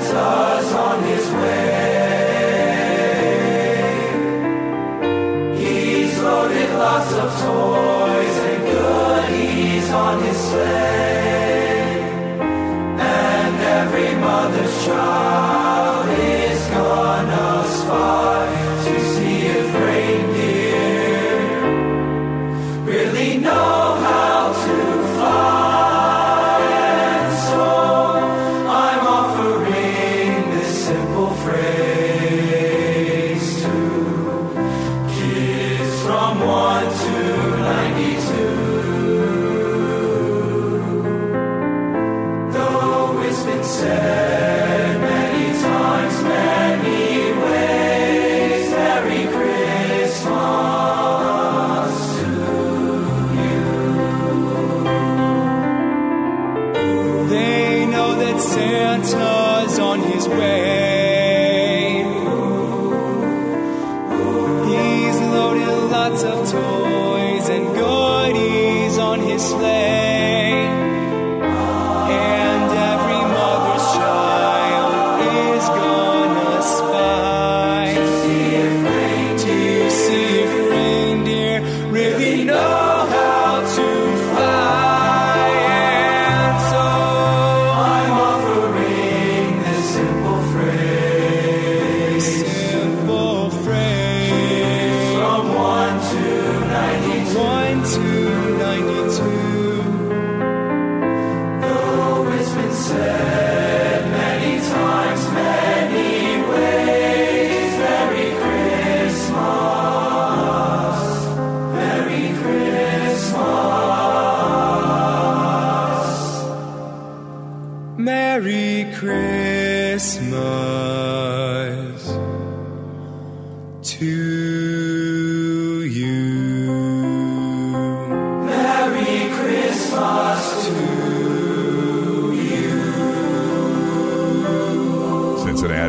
[0.00, 0.39] On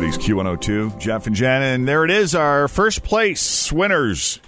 [0.02, 1.62] Cincinnati's Q102, Jeff and Jen.
[1.62, 4.40] And there it is, our first place winners.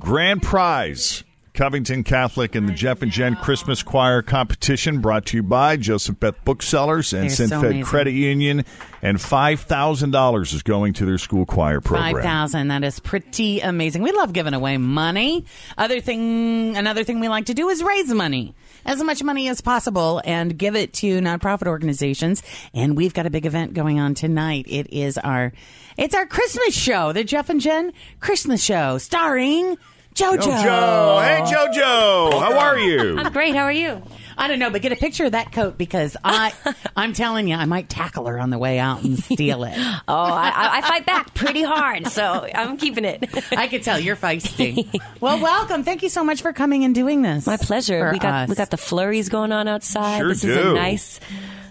[0.00, 1.22] Grand prize.
[1.54, 6.18] Covington Catholic and the Jeff and Jen Christmas Choir competition brought to you by Joseph
[6.18, 7.84] Beth Booksellers and They're so Cinfed amazing.
[7.84, 8.64] Credit Union.
[9.02, 12.14] And $5,000 is going to their school choir program.
[12.14, 12.68] Five thousand.
[12.68, 14.02] That is pretty amazing.
[14.02, 15.44] We love giving away money.
[15.76, 18.54] Other thing, another thing we like to do is raise money,
[18.84, 22.42] as much money as possible, and give it to nonprofit organizations.
[22.74, 24.66] And we've got a big event going on tonight.
[24.68, 25.52] It is our,
[25.96, 29.76] it's our Christmas show, the Jeff and Jen Christmas show, starring
[30.14, 30.38] JoJo.
[30.38, 31.22] JoJo.
[31.24, 32.40] Hey, JoJo.
[32.40, 33.18] How are you?
[33.18, 33.54] I'm great.
[33.54, 34.02] How are you?
[34.36, 36.52] I don't know, but get a picture of that coat because I,
[36.96, 39.74] I'm telling you, I might tackle her on the way out and steal it.
[40.08, 42.22] Oh, I, I- I fight back pretty hard, so
[42.54, 43.28] I'm keeping it.
[43.56, 45.00] I could tell you're feisty.
[45.20, 45.84] well, welcome.
[45.84, 47.46] Thank you so much for coming and doing this.
[47.46, 48.10] My pleasure.
[48.12, 48.48] We got us.
[48.48, 50.18] we got the flurries going on outside.
[50.18, 50.70] Sure this is do.
[50.72, 51.20] a nice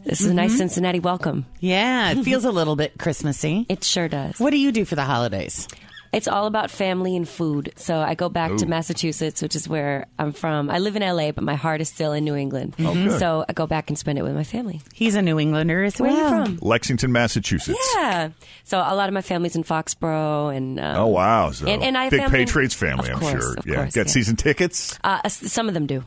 [0.05, 0.51] this is a nice.
[0.51, 0.57] Mm-hmm.
[0.57, 1.45] Cincinnati welcome.
[1.59, 3.65] Yeah, it feels a little bit Christmassy.
[3.69, 4.39] It sure does.
[4.39, 5.67] What do you do for the holidays?
[6.13, 7.71] It's all about family and food.
[7.77, 10.69] So I go back to Massachusetts, which is where I'm from.
[10.69, 12.75] I live in LA, but my heart is still in New England.
[12.79, 13.17] Oh, good.
[13.17, 14.81] So I go back and spend it with my family.
[14.93, 16.13] He's a New Englander as well.
[16.13, 16.33] Where well.
[16.33, 16.67] are you from?
[16.67, 17.79] Lexington, Massachusetts.
[17.95, 18.31] Yeah.
[18.65, 21.51] So a lot of my family's in Foxborough and um, Oh wow!
[21.51, 23.53] So and, and I have big family- Patriots family, Of I'm course, sure.
[23.57, 24.11] Of yeah, course, got yeah.
[24.11, 24.99] season tickets.
[25.03, 26.03] Uh, some of them do.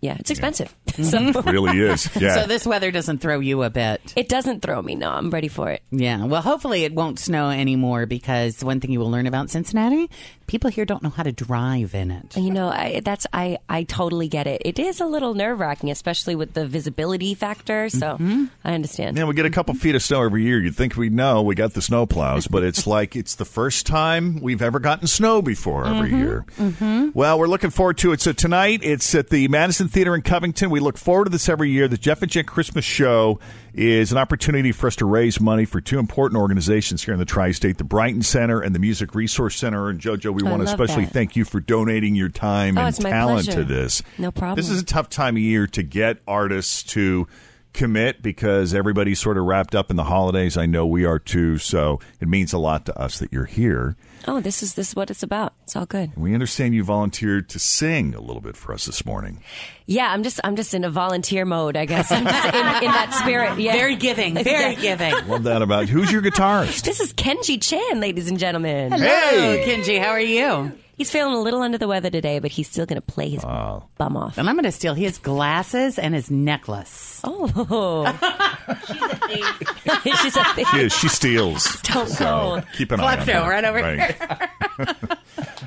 [0.00, 0.74] Yeah, it's expensive.
[1.02, 2.08] So It really is.
[2.20, 2.34] Yeah.
[2.42, 4.12] So this weather doesn't throw you a bit.
[4.16, 4.94] It doesn't throw me.
[4.96, 5.82] No, I'm ready for it.
[5.90, 6.24] Yeah.
[6.26, 10.10] Well, hopefully it won't snow anymore because one thing you will learn about Cincinnati,
[10.46, 12.36] people here don't know how to drive in it.
[12.36, 14.62] You know, I, that's I I totally get it.
[14.64, 17.88] It is a little nerve wracking, especially with the visibility factor.
[17.88, 18.44] So Mm-hmm.
[18.64, 19.16] I understand.
[19.16, 20.60] Yeah, we get a couple feet of snow every year.
[20.60, 23.86] You'd think we'd know we got the snow plows, but it's like it's the first
[23.86, 26.44] time we've ever gotten snow before every year.
[26.58, 27.10] Mm-hmm.
[27.14, 28.20] Well, we're looking forward to it.
[28.20, 30.70] So tonight, it's at the Madison Theater in Covington.
[30.70, 31.88] We look forward to this every year.
[31.88, 33.40] The Jeff and Jen Christmas Show
[33.74, 37.24] is an opportunity for us to raise money for two important organizations here in the
[37.26, 39.88] tri-state, the Brighton Center and the Music Resource Center.
[39.88, 41.12] And JoJo, we I want to especially that.
[41.12, 43.60] thank you for donating your time Oh, and talent pleasure.
[43.62, 44.02] to this.
[44.18, 44.56] No problem.
[44.56, 47.26] This is a tough time of year to get artists to
[47.72, 50.56] commit because everybody's sort of wrapped up in the holidays.
[50.56, 51.58] I know we are too.
[51.58, 53.96] So it means a lot to us that you're here.
[54.28, 55.54] Oh, this is this is what it's about.
[55.64, 56.10] It's all good.
[56.16, 59.42] We understand you volunteered to sing a little bit for us this morning.
[59.86, 61.76] Yeah, I'm just I'm just in a volunteer mode.
[61.76, 63.58] I guess I'm just in, in that spirit.
[63.58, 64.96] Yeah, Very giving, very Yeah.
[64.96, 65.28] giving.
[65.28, 65.94] Love that about you.
[65.94, 66.82] who's your guitarist?
[66.82, 68.92] This is Kenji Chan, ladies and gentlemen.
[68.92, 69.64] Hello, Hey!
[69.66, 69.98] Kenji.
[70.00, 70.72] How are you?
[71.00, 73.42] He's feeling a little under the weather today, but he's still going to play his
[73.42, 73.84] Oh.
[73.96, 74.36] bum off.
[74.36, 77.22] And I'm going to steal his glasses and his necklace.
[77.24, 77.46] Oh,
[78.86, 80.68] she's a thief.
[80.68, 80.92] She is.
[80.94, 81.80] She steals.
[81.84, 82.62] Don't So go.
[82.76, 83.50] keep an eye on Klepto her.
[83.50, 84.16] right over here.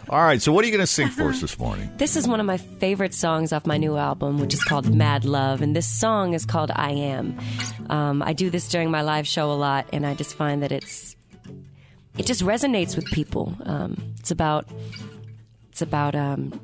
[0.07, 0.39] All right.
[0.39, 1.89] So what are you going to sing for us this morning?
[1.97, 5.25] This is one of my favorite songs off my new album, which is called Mad
[5.25, 5.63] Love.
[5.63, 7.39] And this song is called I Am.
[7.89, 10.71] Um, I do this during my live show a lot, and I just find that
[10.71, 11.15] it's.
[12.19, 13.57] It just resonates with people.
[13.65, 14.67] Um, it's about.
[15.74, 16.61] It's about um,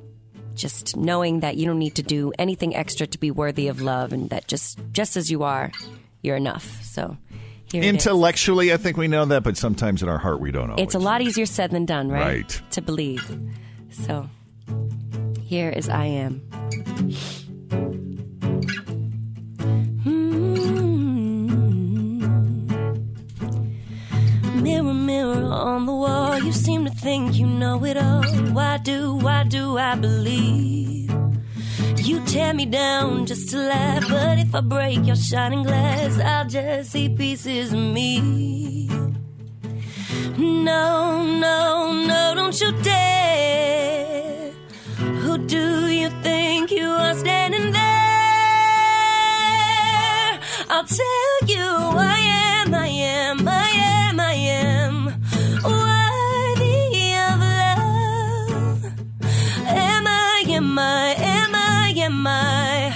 [0.53, 4.13] just knowing that you don't need to do anything extra to be worthy of love,
[4.13, 5.71] and that just just as you are,
[6.21, 6.83] you're enough.
[6.83, 7.17] So,
[7.65, 7.89] here it is.
[7.89, 10.75] Intellectually, I think we know that, but sometimes in our heart, we don't know.
[10.77, 12.23] It's a lot easier said than done, right?
[12.23, 12.61] Right.
[12.69, 13.27] To believe.
[13.89, 14.29] So,
[15.41, 16.43] here is I am.
[24.61, 28.23] Mirror, mirror on the wall, you seem to think you know it all.
[28.53, 31.09] Why do, why do I believe?
[31.97, 36.47] You tear me down just to laugh, but if I break your shining glass, I'll
[36.47, 38.87] just see pieces of me.
[40.37, 44.51] No, no, no, don't you dare.
[44.97, 47.89] Who do you think you are standing there?
[50.69, 52.17] I'll tell you I
[52.63, 53.68] am, I am, I am,
[60.59, 62.88] am I, am I, am I,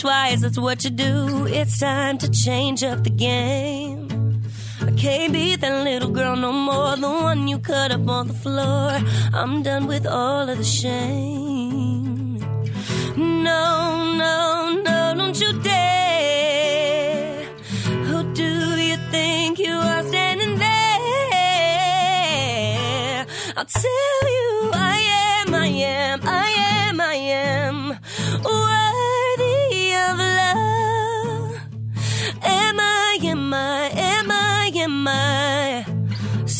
[0.00, 1.46] twice, that's what you do.
[1.46, 4.08] It's time to change up the game.
[4.80, 8.34] I can't be that little girl no more, the one you cut up on the
[8.34, 8.98] floor.
[9.34, 12.38] I'm done with all of the shame.
[13.16, 17.44] No, no, no, don't you dare.
[18.08, 21.06] Who do you think you are standing there?
[23.54, 24.96] I'll tell you I
[25.44, 26.69] am, I am, I am,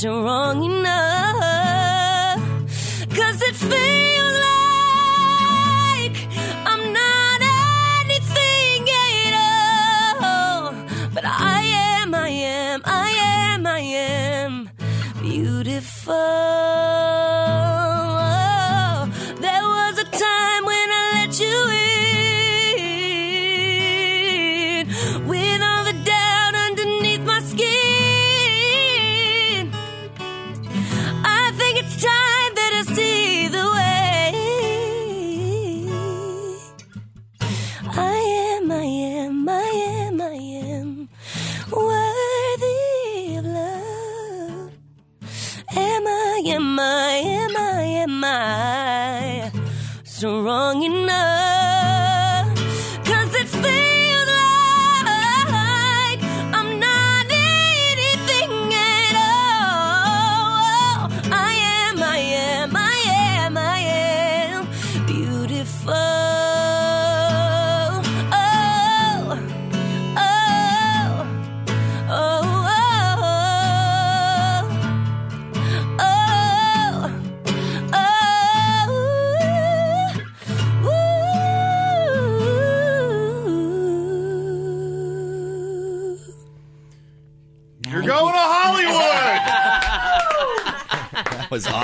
[0.00, 0.79] strong enough?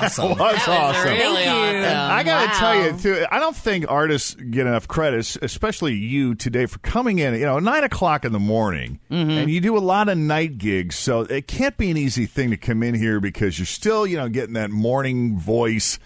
[0.16, 0.38] That was awesome.
[0.38, 1.10] That was awesome.
[1.12, 1.88] really Thank you.
[1.88, 2.10] awesome.
[2.10, 2.58] I got to Wow.
[2.58, 7.18] tell you, too, I don't think artists get enough credit, especially you today, for coming
[7.18, 9.30] in, you know, nine o'clock in the morning, Mm-hmm.
[9.30, 10.96] and you do a lot of night gigs.
[10.96, 14.16] So it can't be an easy thing to come in here because you're still, you
[14.16, 15.98] know, getting that morning voice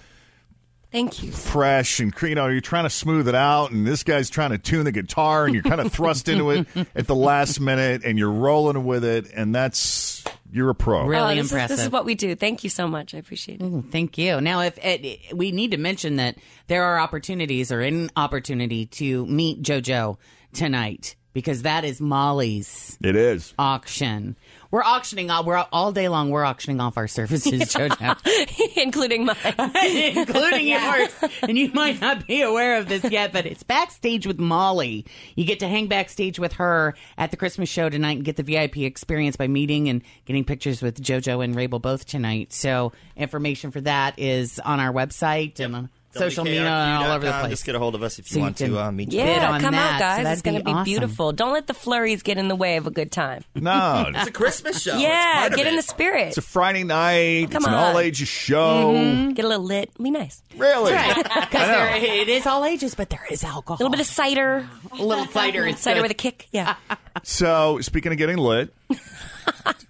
[0.92, 1.30] Thank you.
[1.30, 4.58] fresh and you know you're trying to smooth it out and this guy's trying to
[4.58, 8.18] tune the guitar and you're kind of thrust into it at the last minute and
[8.18, 10.19] you're rolling with it and that's
[10.52, 11.76] you're a pro Really oh, this Is, impressive.
[11.76, 12.34] this is what we do.
[12.34, 13.14] Thank you so much.
[13.14, 13.64] I appreciate it.
[13.64, 14.40] Ooh, thank you.
[14.40, 16.36] Now, if it, we need to mention that
[16.66, 20.16] there are opportunities or an opportunity to meet JoJo
[20.52, 24.36] tonight because that is Molly's it is auction.
[24.70, 25.46] We're auctioning off.
[25.46, 26.30] We're all day long.
[26.30, 29.36] We're auctioning off our services, JoJo, including mine,
[29.84, 31.08] including yours.
[31.42, 35.06] And you might not be aware of this yet, but it's backstage with Molly.
[35.34, 38.44] You get to hang backstage with her at the Christmas show tonight and get the
[38.44, 42.52] VIP experience by meeting and getting pictures with JoJo and Rabel both tonight.
[42.52, 47.24] So information for that is on our website and on social media and all over
[47.26, 47.50] the place.
[47.50, 49.10] Just get a hold of us if you So want can to uh, meet.
[49.10, 49.94] bid Yeah, on come that.
[49.94, 50.16] out, guys.
[50.24, 50.84] that'd it's going to be be awesome.
[50.84, 51.32] beautiful.
[51.32, 53.44] Don't let the flurries get in the way of a good time.
[53.54, 54.96] no It's a Christmas show.
[54.96, 56.28] Yeah, get in the spirit.
[56.28, 57.94] it's a Friday night Come it's an on.
[57.94, 59.34] all ages show Mhm.
[59.34, 59.90] Get a little lit.
[60.02, 60.42] Be nice.
[60.56, 61.22] really Because
[61.68, 61.90] know.
[61.96, 63.76] it is all ages, but there is alcohol.
[63.76, 64.68] A little bit of cider.
[64.98, 65.70] A little cider.
[65.76, 66.48] cider with a kick.
[66.52, 66.74] Yeah.
[67.22, 68.72] so speaking of getting lit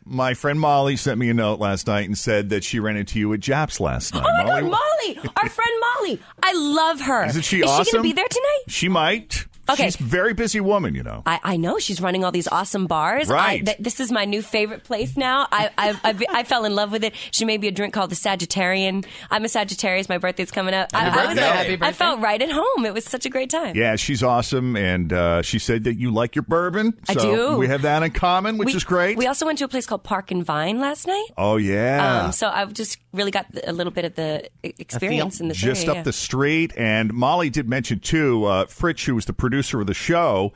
[0.04, 3.18] my friend Molly sent me a note last night and said that she ran into
[3.18, 4.70] you at Japp's last oh night Oh my Molly, God,
[5.24, 6.20] Molly, our friend Molly.
[6.42, 7.26] I love her.
[7.26, 7.84] Isn't she Is awesome?
[7.84, 8.60] she going to be there tonight?
[8.68, 9.84] she might Okay.
[9.84, 12.86] she's a very busy woman you know I, I know she's running all these awesome
[12.86, 13.28] bars.
[13.28, 13.60] Right.
[13.62, 15.46] I, th- this is my new favorite place now.
[15.52, 17.14] I, I, I, I fell in love with it.
[17.30, 19.04] She made me a drink called the Sagittarian.
[19.30, 20.08] I'm a Sagittarius.
[20.08, 20.88] My birthday's coming up.
[20.94, 21.40] I, Happy I was birthday.
[21.50, 22.84] like- Happy I felt right at home.
[22.86, 23.76] It was such a great time.
[23.76, 26.94] Yeah, she's awesome, and uh, she said that you like your bourbon.
[27.08, 27.56] I do.
[27.58, 29.16] We have that in common, which we, is great.
[29.16, 31.28] We also went to a place called Park and Vine last night.
[31.36, 35.48] oh yeah, Um, so I've just really got a little bit of the experience in
[35.48, 35.98] this just area.
[36.00, 36.72] up the street.
[36.76, 38.44] And Molly did mention too.
[38.44, 40.52] Uh, Fritch, who was the producer of the show,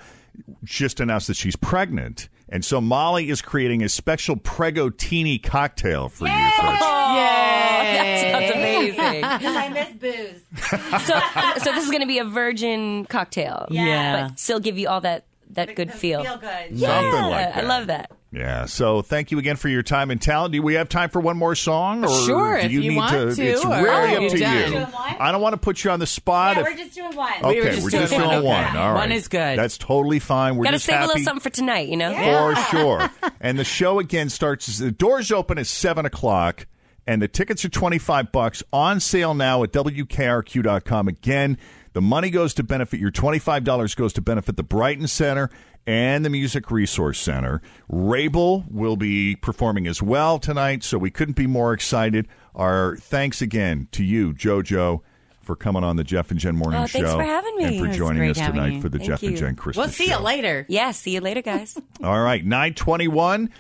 [0.65, 6.27] just announced that she's pregnant, and so Molly is creating a special pregotini cocktail for
[6.27, 6.79] you, Fritch.
[6.81, 9.25] Oh, that sounds amazing.
[9.25, 10.43] Because I miss booze.
[11.07, 11.21] so,
[11.65, 13.67] so this is going to be a virgin cocktail.
[13.71, 14.29] Yeah.
[14.29, 15.25] but still give you all that
[15.55, 16.23] that good feel.
[16.23, 16.67] Feel good.
[16.71, 18.11] Yeah, Something like I love that.
[18.33, 18.65] Yeah.
[18.67, 20.53] So thank you again for your time and talent.
[20.53, 22.97] Do we have time for one more song, or Sure, do if you, you need
[22.97, 23.35] want to?
[23.37, 24.73] to, It's really up to done?
[24.73, 24.87] you.
[25.21, 26.57] I don't want to put you on the spot.
[26.57, 27.33] Yeah, if- we're just doing one.
[27.45, 28.43] Okay, We were just we're doing just doing one.
[28.45, 28.65] one.
[28.65, 28.79] Okay.
[28.79, 28.99] All right.
[28.99, 29.59] One is good.
[29.59, 30.57] That's totally fine.
[30.57, 32.13] We're Got to just save happy a little something for tonight, you know.
[32.13, 33.11] for sure.
[33.41, 34.79] And the show again starts.
[34.79, 36.67] The doors open at seven o'clock,
[37.07, 41.07] and the tickets are twenty five bucks on sale now at wkrq.com.
[41.09, 41.59] Again,
[41.95, 45.49] the money goes to benefit your twenty five dollars goes to benefit the Brighton Center
[45.87, 47.61] and the Music Resource Center.
[47.89, 52.29] Rabel will be performing as well tonight, so we couldn't be more excited.
[52.55, 55.01] Our thanks again to you, JoJo.
[55.43, 57.65] For coming on the Jeff and Jen Morning Oh, Show thanks for having me.
[57.65, 59.37] and for joining us tonight for the Thank Jeff and.
[59.37, 60.17] Jen Christmas We'll see show.
[60.19, 60.65] you later.
[60.71, 61.77] Yeah, see you later, guys.
[62.03, 63.51] All right, nine twenty one.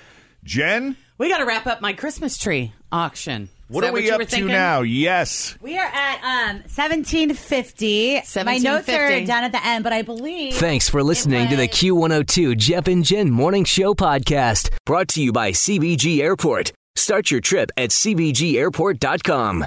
[0.44, 3.50] Jen, We got to wrap up my Christmas tree auction.
[3.68, 4.48] Is what are we you up to thinking?
[4.48, 4.82] now?
[4.82, 5.56] Yes.
[5.60, 8.14] We are at um, 1750.
[8.44, 9.26] My notes are 1750.
[9.26, 10.54] down at the end, but I believe.
[10.54, 14.70] Thanks for listening to the Q102 Jeff and Jen Morning Show podcast.
[14.84, 16.72] Brought to you by CVG Airport.
[16.96, 19.66] Start your trip at CVGAirport.com.